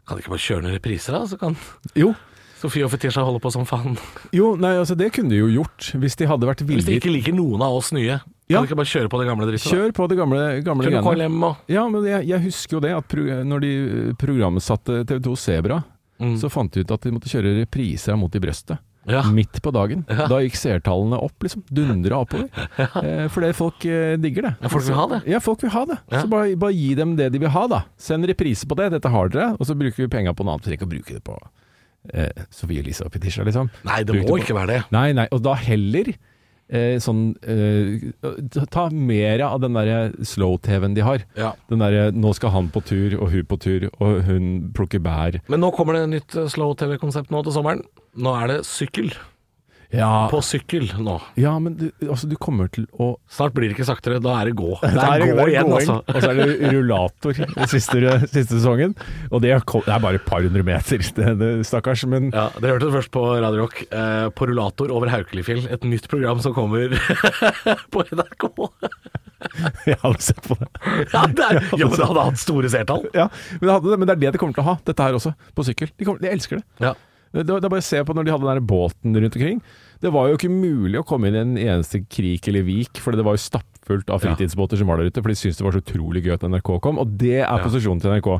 Kan 0.07 0.19
de 0.19 0.23
ikke 0.23 0.35
bare 0.37 0.45
kjøre 0.45 0.63
noen 0.67 0.77
repriser, 0.77 1.13
da? 1.17 1.25
Så 1.25 1.39
kan 1.41 1.57
Jo. 1.97 2.13
Sofie 2.61 2.85
og 2.85 2.91
Fetisha 2.93 3.23
holde 3.25 3.41
på 3.41 3.51
som 3.55 3.65
faen. 3.65 3.95
jo, 4.37 4.51
nei, 4.61 4.75
altså 4.77 4.97
det 4.99 5.11
kunne 5.17 5.33
de 5.33 5.39
jo 5.41 5.49
gjort, 5.55 5.93
hvis 6.03 6.17
de 6.21 6.27
hadde 6.29 6.45
vært 6.49 6.61
Hvis 6.69 6.85
de 6.85 6.99
ikke 7.01 7.13
liker 7.15 7.33
noen 7.37 7.63
av 7.65 7.73
oss 7.79 7.89
nye, 7.97 8.19
kan 8.21 8.37
Ja. 8.51 8.61
de 8.61 8.69
ikke 8.69 8.77
bare 8.83 8.91
kjøre 8.93 9.09
på 9.09 9.19
det 9.23 9.29
gamle 9.31 9.47
drittet? 9.49 9.71
Kjør 9.73 9.93
på 9.97 10.09
det 10.11 10.19
gamle, 10.19 10.43
gamle 10.67 10.91
Kjør. 10.91 11.03
KLM 11.07 11.43
og 11.49 11.57
Ja, 11.71 11.87
men 11.89 12.05
jeg, 12.05 12.27
jeg 12.29 12.41
husker 12.45 12.77
jo 12.77 12.81
det, 12.85 12.91
at 12.99 13.09
pro, 13.09 13.23
når 13.25 13.61
de 13.65 13.73
programsatte 14.21 15.05
TV2 15.09 15.37
Sebra, 15.39 15.83
Mm. 16.21 16.35
så 16.37 16.51
fant 16.53 16.69
de 16.75 16.83
ut 16.85 16.91
at 16.93 17.01
de 17.01 17.11
måtte 17.15 17.31
kjøre 17.33 17.55
repriser 17.63 18.13
av 18.13 18.19
Mot 18.21 18.35
i 18.37 18.41
brøstet. 18.43 18.77
Ja. 19.09 19.23
Midt 19.33 19.57
på 19.65 19.71
dagen. 19.73 20.03
Ja. 20.07 20.27
Da 20.29 20.37
gikk 20.45 20.53
seertallene 20.61 21.17
opp, 21.17 21.33
liksom. 21.41 21.63
Dundra 21.73 22.19
oppover. 22.27 22.51
Eh, 23.01 23.25
fordi 23.33 23.55
folk 23.57 23.87
eh, 23.89 24.19
digger 24.21 24.43
det. 24.51 24.53
Ja, 24.61 24.69
folk 24.69 24.85
vil 24.85 24.99
ha 24.99 25.07
det. 25.15 25.21
Ja, 25.33 25.41
folk 25.41 25.63
vil 25.65 25.71
ha 25.73 25.87
det. 25.89 25.97
Ja. 26.13 26.21
Så 26.21 26.29
bare, 26.29 26.53
bare 26.61 26.77
gi 26.77 26.91
dem 26.95 27.17
det 27.17 27.31
de 27.33 27.39
vil 27.41 27.49
ha, 27.49 27.63
da. 27.73 27.79
Send 27.97 28.29
reprise 28.29 28.69
på 28.69 28.77
det, 28.77 28.91
dette 28.93 29.09
har 29.09 29.33
dere. 29.33 29.55
Og 29.57 29.65
så 29.65 29.73
bruker 29.81 29.97
vi 30.05 30.11
penga 30.13 30.35
på 30.37 30.45
noe 30.45 30.59
annet. 30.59 30.67
Trenger 30.69 30.83
ikke 30.83 30.91
å 30.91 30.93
bruke 30.93 31.17
det 31.17 31.25
på 31.25 31.39
eh, 32.13 32.45
Sofie 32.51 32.81
Elise 32.83 33.05
og 33.07 33.13
Fetisha, 33.15 33.45
liksom. 33.47 33.71
Nei, 33.89 34.03
det 34.05 34.23
må 34.25 34.41
ikke 34.41 34.57
være 34.57 34.75
det. 34.75 34.83
Nei, 34.95 35.11
nei. 35.17 35.27
Og 35.35 35.43
da 35.45 35.55
heller 35.59 36.13
eh, 36.71 36.97
sånn 37.03 37.23
eh, 37.43 38.11
Ta 38.73 38.87
mer 38.95 39.43
av 39.47 39.61
den 39.65 39.77
derre 39.79 40.13
slow-TV-en 40.27 40.97
de 40.97 41.05
har. 41.07 41.25
Ja. 41.39 41.53
Den 41.71 41.83
derre 41.83 42.11
'nå 42.15 42.35
skal 42.37 42.55
han 42.55 42.71
på 42.73 42.83
tur, 42.87 43.19
og 43.21 43.33
hun 43.35 43.47
på 43.51 43.59
tur, 43.61 43.89
og 43.99 44.23
hun 44.29 44.71
plukker 44.77 45.03
bær'. 45.03 45.41
Men 45.49 45.61
nå 45.65 45.73
kommer 45.77 45.99
det 45.99 46.07
et 46.07 46.15
nytt 46.17 46.39
eh, 46.39 46.51
slow-TV-konsept 46.55 47.31
nå 47.35 47.43
til 47.45 47.57
sommeren. 47.57 47.85
Nå 48.17 48.35
er 48.43 48.55
det 48.55 48.61
sykkel. 48.69 49.13
Ja, 49.91 50.29
På 50.31 50.39
sykkel 50.45 50.85
nå. 51.03 51.17
ja 51.35 51.51
men 51.59 51.75
du, 51.75 51.87
altså, 52.07 52.29
du 52.31 52.37
kommer 52.39 52.69
til 52.71 52.85
å 52.95 53.17
Snart 53.31 53.55
blir 53.57 53.69
det 53.71 53.75
ikke 53.75 53.89
saktere, 53.89 54.21
da 54.23 54.37
er 54.39 54.51
det 54.51 54.55
gå. 54.61 54.77
Det 54.83 54.91
er 55.03 55.19
det- 55.25 55.29
gå 55.33 55.39
det 55.41 55.47
igjen, 55.51 55.67
gåing, 55.67 55.89
altså. 55.91 55.97
Og 56.07 56.23
så 56.23 56.31
er 56.31 56.39
det 56.39 56.71
rullator 56.75 57.41
den 57.41 57.71
siste, 57.73 58.13
siste 58.31 58.55
sesongen. 58.61 58.95
Og 59.33 59.43
det 59.43 59.51
er, 59.57 59.65
det 59.67 59.95
er 59.97 60.05
bare 60.05 60.21
et 60.21 60.27
par 60.29 60.45
hundre 60.47 60.63
meter, 60.67 61.03
det, 61.19 61.33
det, 61.41 61.51
stakkars. 61.67 62.05
Men 62.11 62.31
Ja, 62.31 62.49
Dere 62.61 62.77
hørte 62.77 62.87
det 62.87 62.95
først 63.01 63.11
på 63.15 63.25
Radio 63.43 63.65
Rock. 63.65 63.83
Eh, 63.91 64.29
på 64.31 64.47
rullator 64.51 64.95
over 64.95 65.11
Haukelifjell. 65.11 65.67
Et 65.75 65.85
nytt 65.91 66.07
program 66.11 66.39
som 66.45 66.55
kommer 66.55 66.95
på 67.95 68.07
NRK. 68.15 68.47
jeg 69.89 69.97
hadde 70.03 70.23
sett 70.23 70.43
på 70.47 70.55
det. 70.61 70.71
Ja, 71.15 71.27
det, 71.27 71.45
er, 71.51 71.61
ja, 71.75 71.87
men 71.89 71.97
det 71.99 72.07
hadde 72.13 72.25
hatt 72.31 72.41
store 72.41 72.71
seertall. 72.73 73.07
Ja, 73.17 73.27
men, 73.59 73.67
det 73.71 73.79
det, 73.91 73.99
men 73.99 74.07
det 74.11 74.15
er 74.17 74.21
det 74.29 74.33
de 74.37 74.41
kommer 74.43 74.55
til 74.55 74.63
å 74.65 74.71
ha, 74.71 74.79
dette 74.87 75.07
her 75.07 75.17
også, 75.19 75.35
på 75.57 75.65
sykkel. 75.67 75.91
De, 75.97 76.07
kommer, 76.07 76.23
de 76.23 76.31
elsker 76.31 76.61
det. 76.61 76.67
Ja. 76.87 76.95
Det, 77.31 77.45
det 77.47 77.57
er 77.59 77.71
bare 77.71 77.83
å 77.83 77.87
se 77.87 78.01
på 78.07 78.15
når 78.17 78.27
de 78.27 78.33
hadde 78.35 78.47
den 78.49 78.59
der 78.59 78.69
båten 78.73 79.19
rundt 79.23 79.37
omkring. 79.39 79.61
Det 80.03 80.11
var 80.15 80.31
jo 80.31 80.39
ikke 80.39 80.51
mulig 80.53 80.99
å 80.99 81.07
komme 81.07 81.29
inn 81.31 81.37
i 81.37 81.43
en 81.45 81.59
eneste 81.61 82.03
krik 82.11 82.49
eller 82.51 82.65
vik, 82.67 82.99
for 83.03 83.15
det 83.15 83.27
var 83.27 83.37
jo 83.37 83.45
stappfullt 83.45 84.11
av 84.11 84.25
fritidsbåter 84.25 84.81
som 84.81 84.91
var 84.91 84.99
der 85.01 85.13
ute, 85.13 85.23
for 85.23 85.31
de 85.31 85.39
syntes 85.39 85.61
det 85.61 85.67
var 85.67 85.77
så 85.77 85.85
utrolig 85.85 86.25
gøy 86.25 86.35
at 86.39 86.49
NRK 86.49 86.73
kom. 86.83 86.99
Og 87.03 87.15
det 87.21 87.43
er 87.45 87.63
posisjonen 87.63 88.03
til 88.03 88.17
NRK. 88.17 88.33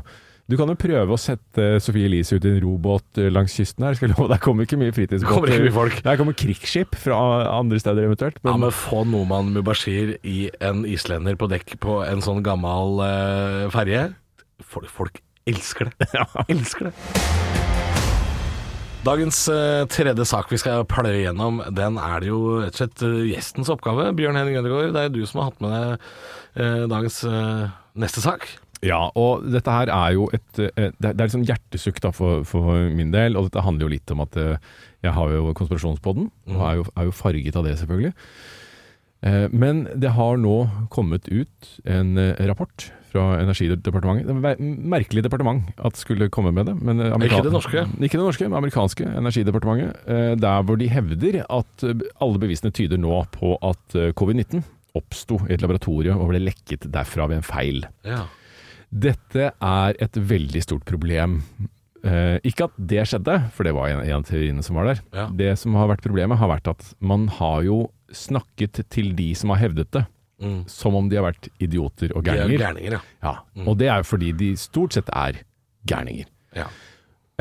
Du 0.51 0.57
kan 0.59 0.67
jo 0.67 0.75
prøve 0.75 1.15
å 1.15 1.19
sette 1.21 1.65
Sofie 1.79 2.09
Elise 2.09 2.35
ut 2.35 2.43
i 2.43 2.49
en 2.51 2.57
robåt 2.59 3.19
eh, 3.21 3.29
langs 3.31 3.53
kysten 3.55 3.85
her. 3.87 3.95
Skal 3.95 4.11
love, 4.11 4.35
kommer 4.43 4.67
ikke 4.67 4.79
mye 4.81 4.91
fritidsbåter. 4.95 5.31
Kommer 5.31 5.53
ikke 5.53 5.67
mye 5.69 5.75
folk. 5.77 6.01
Der 6.03 6.19
kommer 6.19 6.35
krigsskip 6.35 6.97
fra 6.99 7.19
andre 7.53 7.79
steder 7.79 8.09
eventuelt. 8.09 8.41
Ja, 8.43 8.57
men 8.59 8.73
få 8.75 9.05
Noman 9.07 9.53
Mubashir 9.55 10.17
i 10.27 10.49
en 10.59 10.83
islender 10.89 11.39
på 11.39 11.47
dekk 11.51 11.77
på 11.83 12.01
en 12.03 12.25
sånn 12.25 12.43
gammel 12.43 12.99
uh, 12.99 13.69
ferje. 13.71 14.09
Folk, 14.73 14.91
folk 14.91 15.23
elsker 15.47 15.93
det. 15.93 16.11
Ja. 16.19 16.27
Elsker 16.49 16.89
det. 16.91 17.40
Dagens 19.01 19.47
eh, 19.49 19.83
tredje 19.89 20.25
sak 20.29 20.51
vi 20.53 20.59
skal 20.61 20.83
pløye 20.85 21.23
gjennom, 21.23 21.57
den 21.73 21.95
er 21.97 22.21
det 22.21 22.27
jo 22.29 22.41
rett 22.61 22.75
og 22.75 22.81
slett 22.83 23.01
eh, 23.07 23.31
gjestens 23.31 23.71
oppgave. 23.73 24.11
Bjørn 24.13 24.37
Henning 24.37 24.59
Ødegaard, 24.59 24.91
det 24.93 25.05
er 25.07 25.15
du 25.15 25.23
som 25.25 25.41
har 25.41 25.47
hatt 25.49 25.63
med 25.63 25.73
deg 25.73 26.03
eh, 26.61 26.83
dagens 26.91 27.17
eh, 27.25 27.63
neste 27.97 28.21
sak. 28.21 28.45
Ja, 28.85 28.99
og 29.17 29.47
dette 29.49 29.73
her 29.73 29.89
er 29.93 30.13
jo 30.13 30.27
et 30.33 30.61
eh, 30.61 30.93
Det 31.01 31.15
er 31.15 31.17
liksom 31.17 31.47
hjertesukk 31.49 31.97
da 32.05 32.13
for, 32.13 32.45
for 32.45 32.77
min 32.93 33.09
del, 33.13 33.39
og 33.39 33.49
dette 33.49 33.65
handler 33.65 33.87
jo 33.87 33.93
litt 33.95 34.13
om 34.13 34.21
at 34.21 34.37
eh, 34.37 34.71
jeg 35.01 35.17
har 35.17 35.33
jo 35.33 35.57
konspirasjonspodden, 35.57 36.29
og 36.53 36.63
er 36.69 36.79
jo, 36.83 36.87
er 36.93 37.09
jo 37.09 37.17
farget 37.23 37.57
av 37.57 37.65
det, 37.65 37.79
selvfølgelig. 37.81 38.13
Men 39.53 39.83
det 40.01 40.13
har 40.13 40.37
nå 40.41 40.55
kommet 40.93 41.27
ut 41.29 41.73
en 41.89 42.17
rapport 42.49 42.85
fra 43.11 43.23
Energidepartementet. 43.41 44.27
Det 44.29 44.35
var 44.43 44.59
merkelig 44.95 45.23
departement 45.25 45.67
at 45.83 45.97
skulle 45.99 46.29
komme 46.31 46.53
med 46.55 46.69
det. 46.71 46.75
Men 46.81 47.01
eh, 47.03 47.15
Ikke 47.27 47.41
det 47.45 47.51
norske. 47.53 47.83
Ikke 47.99 48.17
det 48.19 48.23
norske, 48.25 48.47
men 48.47 48.57
amerikanske 48.61 49.07
Energidepartementet. 49.19 50.03
eh, 50.07 50.35
Der 50.39 50.63
hvor 50.63 50.79
de 50.79 50.87
hevder 50.91 51.41
at 51.47 51.83
eh, 51.87 52.05
alle 52.23 52.39
bevisene 52.39 52.71
tyder 52.71 53.01
nå 53.01 53.25
på 53.35 53.57
at 53.61 53.97
eh, 53.99 54.13
covid-19 54.15 54.63
oppsto 54.95 55.37
i 55.47 55.53
et 55.55 55.61
laboratorium 55.63 56.19
og 56.19 56.31
ble 56.33 56.41
lekket 56.43 56.87
derfra 56.91 57.27
ved 57.31 57.41
en 57.41 57.47
feil. 57.47 57.85
Ja. 58.03 58.25
Dette 58.91 59.51
er 59.55 59.95
et 60.03 60.17
veldig 60.17 60.61
stort 60.65 60.83
problem. 60.89 61.37
Ikke 62.43 62.65
at 62.65 62.73
det 62.91 63.03
skjedde, 63.07 63.35
for 63.55 63.63
det 63.63 63.71
var 63.77 63.91
en, 63.91 64.01
en 64.01 64.17
av 64.17 64.23
teoriene 64.27 64.63
som 64.65 64.75
var 64.79 64.89
der. 64.89 64.99
Ja. 65.15 65.27
Det 65.31 65.51
som 65.61 65.75
har 65.77 65.87
vært 65.91 66.01
problemet, 66.03 66.39
har 66.41 66.49
vært 66.49 66.67
at 66.73 66.87
man 66.99 67.27
har 67.37 67.61
jo 67.63 67.77
snakket 68.11 68.81
til 68.91 69.13
de 69.15 69.29
som 69.37 69.53
har 69.53 69.61
hevdet 69.61 69.91
det, 69.95 70.01
Mm. 70.41 70.61
som 70.67 70.95
om 70.97 71.09
de 71.09 71.19
har 71.19 71.27
vært 71.29 71.49
idioter 71.61 72.15
og 72.17 72.23
De 72.25 72.31
er 72.33 72.49
gærninger. 72.49 72.97
ja. 72.97 73.01
ja. 73.21 73.33
Mm. 73.55 73.67
og 73.67 73.77
det 73.77 73.87
er 73.93 74.01
jo 74.01 74.09
fordi 74.09 74.31
de 74.33 74.51
stort 74.57 74.93
sett 74.97 75.09
er 75.13 75.43
gærninger. 75.87 76.25
ja. 76.57 76.67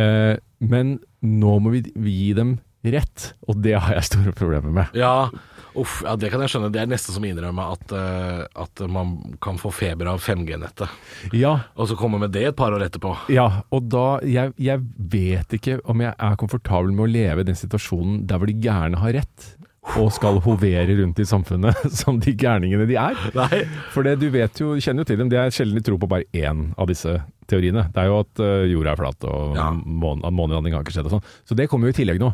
Eh, 0.01 0.37
men 0.61 0.99
nå 1.25 1.59
må 1.61 1.71
vi 1.75 1.81
vi 1.97 2.13
gi 2.13 2.33
dem 2.37 2.59
rett, 2.85 3.35
og 3.49 3.59
det 3.61 3.75
har 3.77 3.93
jeg 3.99 4.05
store 4.09 4.33
problemer 4.33 4.73
med. 4.73 4.95
Ja, 4.97 5.29
uff, 5.77 5.99
ja, 6.05 6.15
det 6.17 6.31
kan 6.33 6.41
jeg 6.41 6.49
skjønne. 6.53 6.71
Det 6.73 6.81
er 6.81 6.89
nesten 6.89 7.13
som 7.13 7.25
å 7.25 7.29
innrømme 7.29 7.67
at, 7.75 7.93
uh, 7.93 8.47
at 8.63 8.81
man 8.89 9.35
kan 9.45 9.59
få 9.61 9.69
feber 9.75 10.09
av 10.09 10.23
5G-nettet. 10.25 10.89
Ja, 11.37 11.59
Og 11.77 11.91
så 11.91 11.97
komme 12.01 12.21
med 12.23 12.33
det 12.33 12.47
et 12.49 12.57
par 12.57 12.73
år 12.73 12.87
etterpå. 12.87 13.13
ja 13.29 13.63
og 13.69 13.91
da 13.93 14.21
jeg, 14.25 14.55
jeg 14.57 14.81
vet 14.97 15.53
ikke 15.59 15.81
om 15.85 16.01
jeg 16.01 16.15
er 16.17 16.37
komfortabel 16.41 16.93
med 16.93 17.05
å 17.05 17.13
leve 17.13 17.45
i 17.45 17.49
den 17.51 17.59
situasjonen 17.61 18.27
der 18.31 18.41
hvor 18.41 18.49
de 18.49 18.57
gærne 18.65 19.01
har 19.03 19.13
rett, 19.13 19.51
og 19.97 20.11
skal 20.13 20.37
hovere 20.45 20.85
rundt 20.99 21.19
i 21.23 21.25
samfunnet 21.25 21.79
som 22.03 22.19
de 22.21 22.35
gærningene 22.37 22.85
de 22.91 22.99
er. 23.01 23.17
Nei. 23.35 23.63
For 23.95 24.05
det, 24.07 24.19
du 24.21 24.29
vet 24.35 24.61
jo, 24.61 24.75
kjenner 24.77 25.03
jo 25.03 25.09
til 25.09 25.19
dem, 25.23 25.31
det 25.33 25.39
er 25.41 25.55
sjelden 25.55 25.79
de 25.81 25.85
tror 25.87 25.99
på 26.03 26.09
bare 26.11 26.27
én 26.37 26.67
av 26.77 26.91
disse 26.91 27.15
teoriene. 27.51 27.87
Det 27.95 28.03
er 28.05 28.11
jo 28.13 28.19
at 28.21 28.43
eh, 28.45 28.67
jorda 28.75 28.93
er 28.93 29.01
flat, 29.01 29.25
og 29.27 29.57
Ja. 29.57 29.71
månelanding 29.73 30.77
har 30.77 30.85
ikke 30.85 30.93
skjedd 30.99 31.09
og 31.09 31.17
sånn. 31.17 31.25
Så 31.49 31.57
det 31.59 31.67
kommer 31.73 31.89
jo 31.89 31.95
i 31.97 31.99
tillegg 32.03 32.21
nå. 32.23 32.29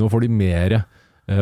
Nå 0.00 0.08
får 0.14 0.24
de 0.24 0.30
mer 0.32 0.76
eh, 0.78 0.86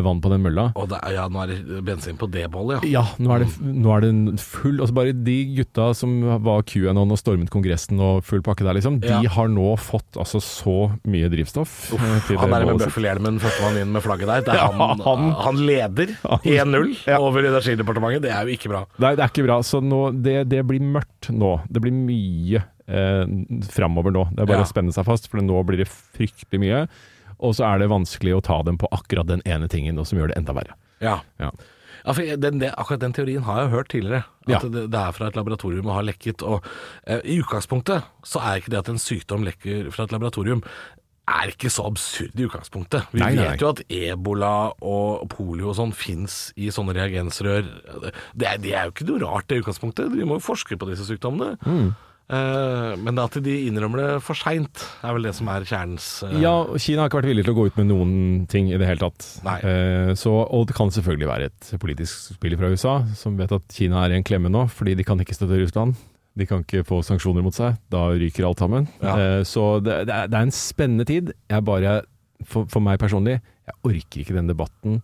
vann 0.05 0.19
på 0.21 0.29
den 0.31 0.43
mølla. 0.45 0.67
Og 0.77 0.93
er, 0.93 1.15
ja, 1.17 1.23
nå 1.33 1.41
er 1.43 1.53
det 1.55 1.79
bensin 1.87 2.19
på 2.21 2.27
det 2.31 2.45
bollet, 2.53 2.83
ja. 2.85 3.01
Ja, 3.01 3.05
nå 3.19 3.31
er 3.33 3.45
det, 3.47 3.49
nå 3.65 3.95
er 3.97 4.05
det 4.05 4.41
full 4.45 4.77
Altså 4.83 4.93
bare 4.95 5.15
de 5.17 5.37
gutta 5.57 5.87
som 5.97 6.19
var 6.45 6.61
QAnon 6.69 7.11
og 7.11 7.19
stormet 7.19 7.49
Kongressen 7.51 7.99
og 8.05 8.21
full 8.29 8.43
pakke 8.45 8.63
der, 8.67 8.77
liksom, 8.77 8.99
de 9.01 9.15
har 9.33 9.49
nå 9.51 9.71
fått 9.81 10.19
altså 10.21 10.39
så 10.45 10.75
mye 11.09 11.31
drivstoff. 11.33 11.73
Uff, 11.97 12.05
til 12.29 12.37
Han 12.43 12.53
er 12.53 12.67
med 12.67 12.75
bålet 12.75 12.85
bøffelhjelmen, 12.87 13.41
førstemann 13.43 13.81
inn 13.81 13.95
med 13.97 14.05
flagget 14.05 14.29
der. 14.31 14.45
Det 14.47 14.53
er 14.55 14.61
Ja, 14.61 14.69
han, 14.77 15.01
han- 15.09 15.33
han 15.41 15.63
leder 15.67 16.13
1-0 16.45 16.93
over 17.17 17.49
Energidepartementet. 17.51 18.23
Det 18.29 18.35
er 18.37 18.45
jo 18.47 18.55
ikke 18.59 18.71
bra. 18.75 18.85
Nei, 19.01 19.15
det 19.17 19.25
er 19.25 19.33
ikke 19.33 19.47
bra. 19.49 19.59
Så 19.67 19.81
nå, 19.83 20.03
det, 20.21 20.43
det 20.53 20.61
blir 20.69 20.85
mørkt 20.85 21.33
nå. 21.33 21.55
Det 21.73 21.81
blir 21.83 21.97
mye 21.97 22.61
eh, 22.87 23.25
framover 23.73 24.13
nå. 24.15 24.27
Det 24.37 24.45
er 24.45 24.53
bare 24.53 24.61
Ja. 24.63 24.69
å 24.69 24.71
spenne 24.71 24.93
seg 24.95 25.09
fast, 25.09 25.31
for 25.33 25.41
nå 25.41 25.65
blir 25.67 25.83
det 25.83 25.89
fryktelig 25.91 26.61
mye. 26.63 26.85
Og 27.41 27.55
så 27.57 27.65
er 27.71 27.83
det 27.83 27.91
vanskelig 27.93 28.35
å 28.37 28.43
ta 28.45 28.61
dem 28.67 28.77
på 28.81 28.89
akkurat 28.93 29.29
den 29.31 29.43
ene 29.49 29.69
tingen, 29.73 29.99
og 29.99 30.07
som 30.09 30.19
gjør 30.21 30.33
det 30.33 30.39
enda 30.41 30.53
verre. 30.57 30.77
Ja. 31.01 31.21
Ja. 31.41 31.51
Ja, 32.01 32.15
for 32.17 32.25
den, 32.41 32.61
det, 32.63 32.71
akkurat 32.81 33.01
den 33.03 33.13
teorien 33.17 33.43
har 33.45 33.63
jeg 33.65 33.73
hørt 33.75 33.91
tidligere. 33.93 34.23
At 34.47 34.53
Ja. 34.55 34.59
det, 34.65 34.87
det 34.93 35.01
er 35.01 35.13
fra 35.13 35.27
et 35.29 35.37
laboratorium 35.37 35.87
og 35.91 35.99
har 35.99 36.07
lekket. 36.09 36.43
Og 36.43 36.65
eh, 37.07 37.21
I 37.25 37.41
utgangspunktet 37.43 38.07
så 38.25 38.41
er 38.41 38.61
ikke 38.63 38.73
det 38.73 38.79
at 38.81 38.89
en 38.89 39.01
sykdom 39.01 39.45
lekker 39.45 39.91
fra 39.93 40.05
et 40.09 40.13
laboratorium 40.17 40.63
er 41.31 41.53
ikke 41.53 41.71
så 41.71 41.85
absurd 41.87 42.41
i 42.41 42.47
utgangspunktet. 42.49 43.05
Vi 43.13 43.21
Nei, 43.21 43.35
nei, 43.37 43.45
vet 43.53 43.61
jo 43.63 43.69
at 43.71 43.83
ebola 43.93 44.73
og 44.83 45.29
polio 45.31 45.69
og 45.71 45.77
sånn 45.79 45.93
fins 45.95 46.39
i 46.59 46.73
sånne 46.75 46.97
reagensrør. 46.97 47.69
Det 48.35 48.55
det 48.65 48.73
er 48.75 48.89
jo 48.89 48.95
ikke 48.97 49.07
noe 49.13 49.21
rart 49.23 49.47
det 49.53 49.61
i 49.61 49.63
utgangspunktet. 49.63 50.11
Vi 50.17 50.27
må 50.27 50.41
jo 50.41 50.47
forske 50.49 50.79
på 50.81 50.89
disse 50.91 51.07
sykdommene. 51.07 51.55
Mm. 51.69 51.93
Eh, 52.31 52.93
men 53.03 53.19
at 53.19 53.35
de 53.43 53.55
innrømmer 53.67 54.03
det 54.03 54.11
for 54.23 54.39
seint, 54.39 54.85
er 55.03 55.17
vel 55.17 55.27
det 55.27 55.33
som 55.35 55.49
er 55.51 55.65
kjernens 55.67 56.07
eh, 56.29 56.37
Ja, 56.39 56.53
Kina 56.79 57.03
har 57.03 57.11
ikke 57.11 57.19
vært 57.19 57.31
villig 57.33 57.45
til 57.47 57.55
å 57.55 57.59
gå 57.59 57.65
ut 57.67 57.81
med 57.81 57.89
noen 57.91 58.13
ting 58.51 58.69
i 58.71 58.79
det 58.79 58.87
hele 58.87 59.03
tatt. 59.03 59.27
Nei. 59.47 59.57
Eh, 59.67 60.13
så, 60.19 60.37
og 60.47 60.69
det 60.71 60.77
kan 60.79 60.95
selvfølgelig 60.95 61.31
være 61.31 61.51
et 61.51 61.73
politisk 61.83 62.37
spill 62.37 62.55
fra 62.61 62.71
USA, 62.71 62.95
som 63.19 63.39
vet 63.41 63.55
at 63.57 63.67
Kina 63.75 64.05
er 64.05 64.15
i 64.15 64.21
en 64.21 64.27
klemme 64.27 64.53
nå, 64.53 64.69
fordi 64.71 64.95
de 64.99 65.07
kan 65.07 65.19
ikke 65.23 65.35
støtte 65.35 65.59
Russland. 65.59 65.99
De 66.39 66.47
kan 66.47 66.63
ikke 66.63 66.85
få 66.87 67.01
sanksjoner 67.03 67.43
mot 67.43 67.57
seg. 67.57 67.81
Da 67.91 68.07
ryker 68.15 68.47
alt 68.47 68.63
sammen. 68.63 68.87
Ja. 69.03 69.43
Så 69.45 69.81
det, 69.83 70.05
det, 70.07 70.15
er, 70.31 70.37
en 70.39 70.55
spennende 70.55 71.05
tid. 71.05 71.33
Jeg 71.51 71.67
bare, 71.67 71.97
for, 72.47 72.71
for 72.71 72.85
meg 72.85 73.01
personlig, 73.03 73.41
jeg 73.67 73.77
orker 73.91 74.23
ikke 74.23 74.37
den 74.39 74.49
debatten 74.49 75.01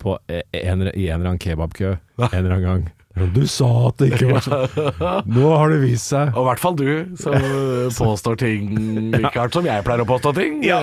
på 0.00 0.16
en, 0.32 0.40
i 0.48 0.64
en 0.64 1.20
eller 1.20 1.34
annen 1.34 1.42
kebabkø 1.42 1.92
en 1.92 2.32
eller 2.32 2.56
annen 2.56 2.64
gang. 2.64 2.88
Du 3.34 3.42
sa 3.50 3.68
at 3.90 3.98
det 4.00 4.12
ikke 4.14 4.30
var 4.32 4.44
sånn! 4.46 4.96
Nå 5.36 5.50
har 5.52 5.72
det 5.74 5.82
vist 5.84 6.08
seg. 6.14 6.32
Og 6.32 6.44
i 6.44 6.48
hvert 6.48 6.62
fall 6.62 6.78
du, 6.78 6.88
som 7.20 7.36
eh, 7.38 7.92
påstår 7.92 8.38
ting, 8.40 8.72
Rikard, 9.12 9.52
som 9.54 9.66
jeg 9.68 9.84
pleier 9.86 10.04
å 10.04 10.08
påstå 10.08 10.32
ting. 10.38 10.60
Ja. 10.64 10.80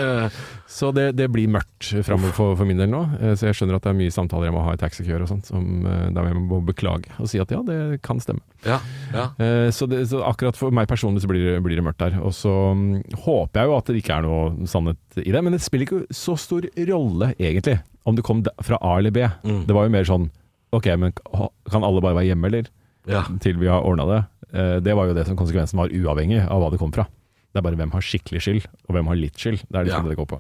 Så 0.70 0.92
det, 0.94 1.08
det 1.18 1.26
blir 1.34 1.50
mørkt 1.50 1.88
framover 2.06 2.36
for, 2.38 2.54
for 2.60 2.70
min 2.70 2.78
del 2.78 2.92
nå. 2.92 3.02
Eh, 3.18 3.34
Så 3.40 3.48
jeg 3.50 3.58
skjønner 3.58 3.80
at 3.80 3.88
det 3.88 3.94
er 3.96 3.98
mye 3.98 4.14
samtaler 4.14 4.50
jeg 4.52 4.54
må 4.54 4.62
ha 4.68 4.76
i 4.78 4.82
taxikøer 4.82 5.26
og 5.26 5.32
sånt, 5.32 5.50
som, 5.50 5.66
eh, 5.90 6.06
der 6.14 6.30
jeg 6.30 6.38
må 6.46 6.60
beklage 6.68 7.10
og 7.18 7.32
si 7.32 7.42
at 7.42 7.50
ja, 7.56 7.64
det 7.66 7.80
kan 8.06 8.22
stemme. 8.22 8.44
Ja, 8.68 8.78
ja. 9.16 9.26
Eh, 9.42 9.70
Så, 9.74 9.90
det, 9.90 10.04
så 10.14 10.22
akkurat 10.30 10.58
for 10.60 10.70
meg 10.76 10.86
personlig 10.92 11.26
så 11.26 11.32
blir 11.32 11.48
det, 11.56 11.58
blir 11.66 11.80
det 11.82 11.88
mørkt 11.90 12.04
der. 12.06 12.20
Og 12.22 12.36
så 12.38 12.54
mm, 12.78 13.00
håper 13.26 13.64
jeg 13.64 13.72
jo 13.72 13.78
at 13.80 13.90
det 13.90 13.98
ikke 14.04 14.20
er 14.22 14.28
noe 14.30 14.70
sannhet 14.70 15.22
i 15.26 15.32
det, 15.34 15.42
men 15.46 15.58
det 15.58 15.64
spiller 15.66 15.90
ikke 15.90 16.06
så 16.14 16.38
stor 16.38 16.70
rolle 16.94 17.34
egentlig 17.42 17.80
om 18.08 18.16
det 18.18 18.24
kom 18.26 18.46
fra 18.66 18.78
A 18.86 18.96
eller 19.02 19.14
B. 19.14 19.26
Mm. 19.44 19.64
Det 19.68 19.76
var 19.76 19.90
jo 19.90 19.94
mer 19.98 20.06
sånn 20.08 20.30
ok, 20.72 20.88
men 21.02 21.12
kan 21.14 21.84
alle 21.84 22.02
bare 22.02 22.16
være 22.20 22.30
hjemme, 22.32 22.48
eller? 22.52 22.70
ja. 23.10 23.24
Til 23.42 23.58
vi 23.58 23.68
har 23.72 23.82
ordna 23.88 24.06
det. 24.06 24.20
Eh, 24.54 24.80
Det 24.86 24.94
var 24.96 25.08
jo 25.10 25.14
det 25.18 25.26
som 25.28 25.38
konsekvensen 25.38 25.78
var, 25.80 25.90
uavhengig 25.90 26.42
av 26.48 26.62
hva 26.62 26.70
det 26.72 26.80
kom 26.82 26.92
fra. 26.94 27.06
Det 27.50 27.58
er 27.58 27.66
bare 27.66 27.76
hvem 27.80 27.92
har 27.96 28.02
skikkelig 28.06 28.42
skyld, 28.46 28.66
og 28.88 28.94
hvem 28.96 29.08
har 29.10 29.16
litt 29.18 29.38
skyld. 29.38 29.60
Det 29.70 29.76
er 29.80 29.84
liksom 29.88 30.04
Ja. 30.06 30.10
det 30.10 30.14
det 30.16 30.20
går 30.22 30.30
på. 30.36 30.40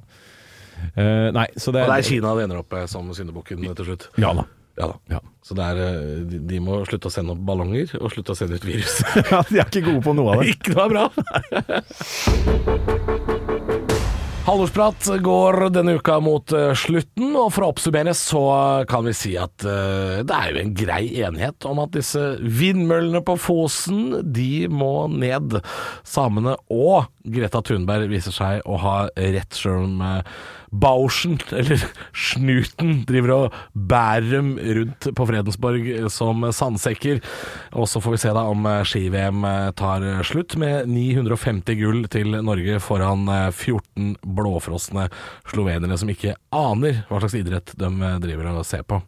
Uh, 0.95 1.31
nei, 1.35 1.47
så 1.57 1.73
det 1.73 1.81
Og 1.83 1.89
det 1.91 1.97
er 1.97 2.07
Kina 2.07 2.35
det 2.37 2.43
ender 2.45 2.59
opp 2.61 2.71
med 2.71 2.87
som 2.89 3.09
syndebukken 3.11 3.59
til 3.75 3.85
slutt. 3.85 4.07
Ja 4.17 4.31
da. 4.33 4.45
Ja 4.79 4.87
da. 4.87 4.95
Ja. 5.11 5.19
Så 5.43 5.55
det 5.57 5.65
er, 5.65 5.75
eh, 5.75 6.23
de, 6.29 6.39
de 6.47 6.59
må 6.63 6.85
slutte 6.87 7.07
å 7.09 7.11
sende 7.11 7.31
opp 7.33 7.39
ballonger, 7.43 7.89
og 7.99 8.11
slutte 8.13 8.31
å 8.31 8.35
sende 8.37 8.55
ut 8.55 8.63
virus. 8.63 9.01
ja, 9.31 9.41
de 9.49 9.59
er 9.59 9.65
ikke 9.67 9.83
gode 9.89 10.03
på 10.05 10.13
noe 10.15 10.37
av 10.37 10.39
det. 10.43 10.49
Ikke 10.55 10.71
noe 10.77 10.85
er 10.85 10.89
bra. 10.93 11.05
Halvårsprat 14.49 15.05
går 15.21 15.67
denne 15.69 15.93
uka 15.99 16.15
mot 16.25 16.51
eh, 16.57 16.71
slutten, 16.73 17.35
og 17.37 17.51
for 17.53 17.67
å 17.67 17.67
oppsummere 17.69 18.15
så 18.17 18.39
kan 18.89 19.03
vi 19.05 19.11
si 19.13 19.35
at 19.37 19.61
eh, 19.61 20.23
det 20.25 20.33
er 20.33 20.49
jo 20.49 20.61
en 20.63 20.71
grei 20.73 21.03
enighet 21.21 21.67
om 21.69 21.83
at 21.83 21.93
disse 21.93 22.23
vindmøllene 22.41 23.21
på 23.27 23.35
Fosen, 23.37 24.23
de 24.33 24.65
må 24.73 25.05
ned. 25.13 25.59
Samene 26.01 26.55
og 26.73 27.11
Greta 27.29 27.61
Thunberg 27.61 28.09
viser 28.09 28.33
seg 28.33 28.65
å 28.65 28.79
ha 28.81 28.95
rett, 29.13 29.53
sjøl 29.53 29.83
om 29.83 30.01
eh, 30.07 30.39
Bauschen, 30.71 31.37
eller 31.55 31.81
Snuten, 32.13 33.03
driver 33.09 33.35
og 33.35 33.57
bærer 33.73 34.29
dem 34.35 34.51
rundt 34.57 35.09
på 35.15 35.27
Fredensborg 35.29 35.87
som 36.13 36.45
sandsekker. 36.55 37.21
Og 37.73 37.89
så 37.89 38.01
får 38.03 38.15
vi 38.15 38.21
se 38.25 38.33
da 38.35 38.45
om 38.49 38.67
ski-VM 38.87 39.47
tar 39.79 40.05
slutt 40.27 40.57
med 40.59 40.89
950 40.89 41.79
gull 41.79 42.03
til 42.11 42.37
Norge 42.45 42.79
foran 42.83 43.25
eh, 43.33 43.47
14 43.51 44.15
blåfrosne 44.23 45.07
slovenere 45.49 45.97
som 45.99 46.11
ikke 46.11 46.35
aner 46.55 47.03
hva 47.09 47.21
slags 47.23 47.39
idrett 47.39 47.73
de 47.79 47.89
driver 48.23 48.53
og 48.53 48.67
ser 48.67 48.85
på. 48.87 49.01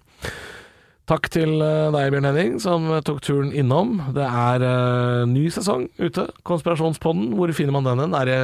Takk 1.10 1.26
til 1.34 1.58
eh, 1.60 1.88
deg, 1.92 2.12
Bjørn 2.14 2.28
Henning, 2.30 2.52
som 2.62 2.86
eh, 2.94 3.02
tok 3.04 3.18
turen 3.26 3.50
innom. 3.58 3.96
Det 4.16 4.24
er 4.24 4.64
uh, 4.64 5.24
ny 5.28 5.48
sesong 5.52 5.88
ute. 6.00 6.28
Konspirasjonspodden, 6.48 7.34
hvor 7.36 7.52
finner 7.58 7.74
man 7.76 7.88
den 7.90 8.04
hen? 8.04 8.14
Er 8.16 8.30
det 8.30 8.38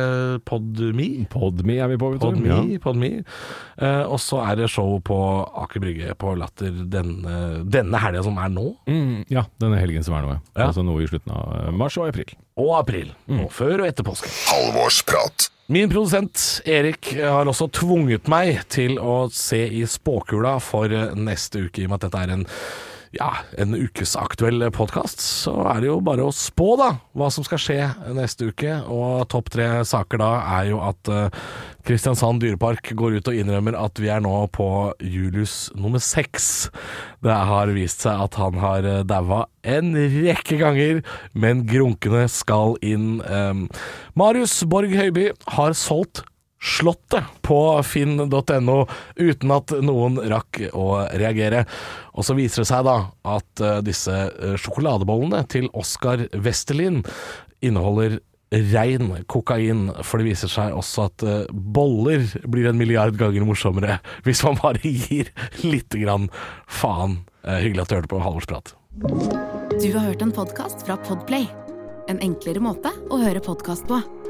Podme? 0.50 1.06
Podme 1.32 1.78
er 1.78 1.91
vi 1.93 2.00
på, 2.02 2.10
vet 2.15 2.20
du. 2.24 2.26
Podme, 2.26 2.50
Ja. 2.50 2.80
Podme. 2.84 3.12
Eh, 3.78 4.04
og 4.10 4.17
så 4.20 4.41
er 4.50 4.58
det 4.63 4.72
show 4.74 4.98
på 5.06 5.15
Aker 5.63 5.84
Brygge 5.86 6.15
på 6.20 6.34
Latter 6.39 6.74
denne, 6.91 7.38
denne 7.70 8.02
helga 8.04 8.26
som 8.26 8.39
er 8.41 8.50
nå, 8.52 8.65
Mm, 8.89 9.24
ja, 9.32 9.46
denne 9.62 9.78
helgen 9.80 10.04
som 10.04 10.15
er 10.17 10.26
nå, 10.26 10.34
ja. 10.36 10.41
Ja. 10.58 10.67
Altså 10.72 10.84
noe 10.84 11.06
i 11.06 11.08
slutten 11.12 11.32
av 11.38 11.70
mars 11.78 11.96
og 12.02 12.10
april. 12.10 12.34
og 12.58 12.74
april. 12.82 13.13
Og 13.38 13.52
før 13.54 13.84
og 13.84 13.88
etter 13.91 14.04
påske. 14.08 14.32
Halvorsprat. 14.50 15.52
Min 15.67 15.89
produsent 15.91 16.62
Erik 16.63 17.10
har 17.19 17.43
også 17.43 17.65
tvunget 17.75 18.30
meg 18.32 18.62
til 18.71 18.93
å 19.03 19.25
se 19.36 19.60
i 19.67 19.82
spåkula 19.84 20.53
for 20.63 20.93
neste 21.19 21.65
uke, 21.65 21.82
i 21.82 21.88
og 21.89 21.91
med 21.91 21.97
at 21.97 22.06
dette 22.06 22.21
er 22.23 22.32
en 22.38 22.45
ja, 23.15 23.30
en 23.58 23.76
ukesaktuell 23.76 24.67
podkast, 24.76 25.22
så 25.24 25.54
er 25.72 25.82
det 25.82 25.89
jo 25.89 25.98
bare 26.04 26.26
å 26.28 26.34
spå, 26.36 26.74
da, 26.80 26.89
hva 27.17 27.30
som 27.34 27.46
skal 27.48 27.62
skje 27.62 27.80
neste 28.17 28.50
uke. 28.52 28.74
Og 28.91 29.28
topp 29.32 29.52
tre 29.54 29.70
saker 29.88 30.22
da 30.22 30.32
er 30.60 30.70
jo 30.72 30.82
at 30.84 31.12
eh, 31.12 31.41
Kristiansand 31.88 32.41
dyrepark 32.43 32.91
går 33.00 33.20
ut 33.20 33.30
og 33.32 33.39
innrømmer 33.39 33.78
at 33.80 34.02
vi 34.04 34.12
er 34.12 34.24
nå 34.24 34.34
på 34.56 34.70
Julius 35.00 35.70
nummer 35.78 36.04
seks. 36.04 36.67
Det 37.24 37.38
har 37.52 37.72
vist 37.76 38.04
seg 38.04 38.26
at 38.28 38.39
han 38.41 38.60
har 38.63 38.88
eh, 38.88 39.04
daua 39.08 39.46
en 39.67 39.93
rekke 39.96 40.60
ganger, 40.60 41.04
men 41.32 41.65
grunkene 41.67 42.26
skal 42.32 42.76
inn. 42.86 43.22
Eh, 43.24 43.67
Marius 44.20 44.60
Borg 44.67 44.96
Høiby 44.98 45.30
har 45.58 45.78
solgt 45.78 46.26
Slottet 46.58 47.24
på 47.46 47.58
finn.no 47.86 48.78
uten 49.15 49.52
at 49.54 49.74
noen 49.86 50.17
rakk 50.32 50.62
å 50.74 50.88
reagere. 51.13 51.65
Og 52.17 52.26
så 52.26 52.36
viser 52.38 52.63
det 52.63 52.70
seg 52.72 52.88
da 52.88 52.98
at 53.30 53.62
eh, 53.62 53.82
disse 53.86 54.15
eh, 54.15 54.56
sjokoladebollene 54.58 55.43
til 55.52 55.70
Oskar 55.78 56.26
Westerlin 56.34 57.04
inneholder 57.62 58.17
rein 58.72 59.12
kokain, 59.28 59.89
for 60.08 60.22
det 60.22 60.30
viser 60.30 60.50
seg 60.50 60.74
også 60.74 61.08
at 61.10 61.28
eh, 61.28 61.46
boller 61.52 62.26
blir 62.50 62.72
en 62.72 62.80
milliard 62.80 63.17
ganger 63.20 63.46
morsommere 63.46 64.00
hvis 64.26 64.41
man 64.48 64.58
bare 64.63 64.82
gir 64.82 65.30
lite 65.62 66.02
grann 66.02 66.30
faen. 66.65 67.22
Hyggelig 67.48 67.86
at 67.86 67.91
du 67.91 68.00
hørte 68.00 68.12
på 68.12 68.26
Halvorsprat. 68.26 68.74
Du 69.78 69.88
har 69.93 70.10
hørt 70.10 70.26
en 70.26 70.34
podkast 70.36 70.84
fra 70.88 70.98
Podplay. 71.06 71.46
En 72.10 72.20
enklere 72.24 72.60
måte 72.63 72.91
å 73.13 73.22
høre 73.22 73.43
podkast 73.46 73.86
på. 73.88 74.02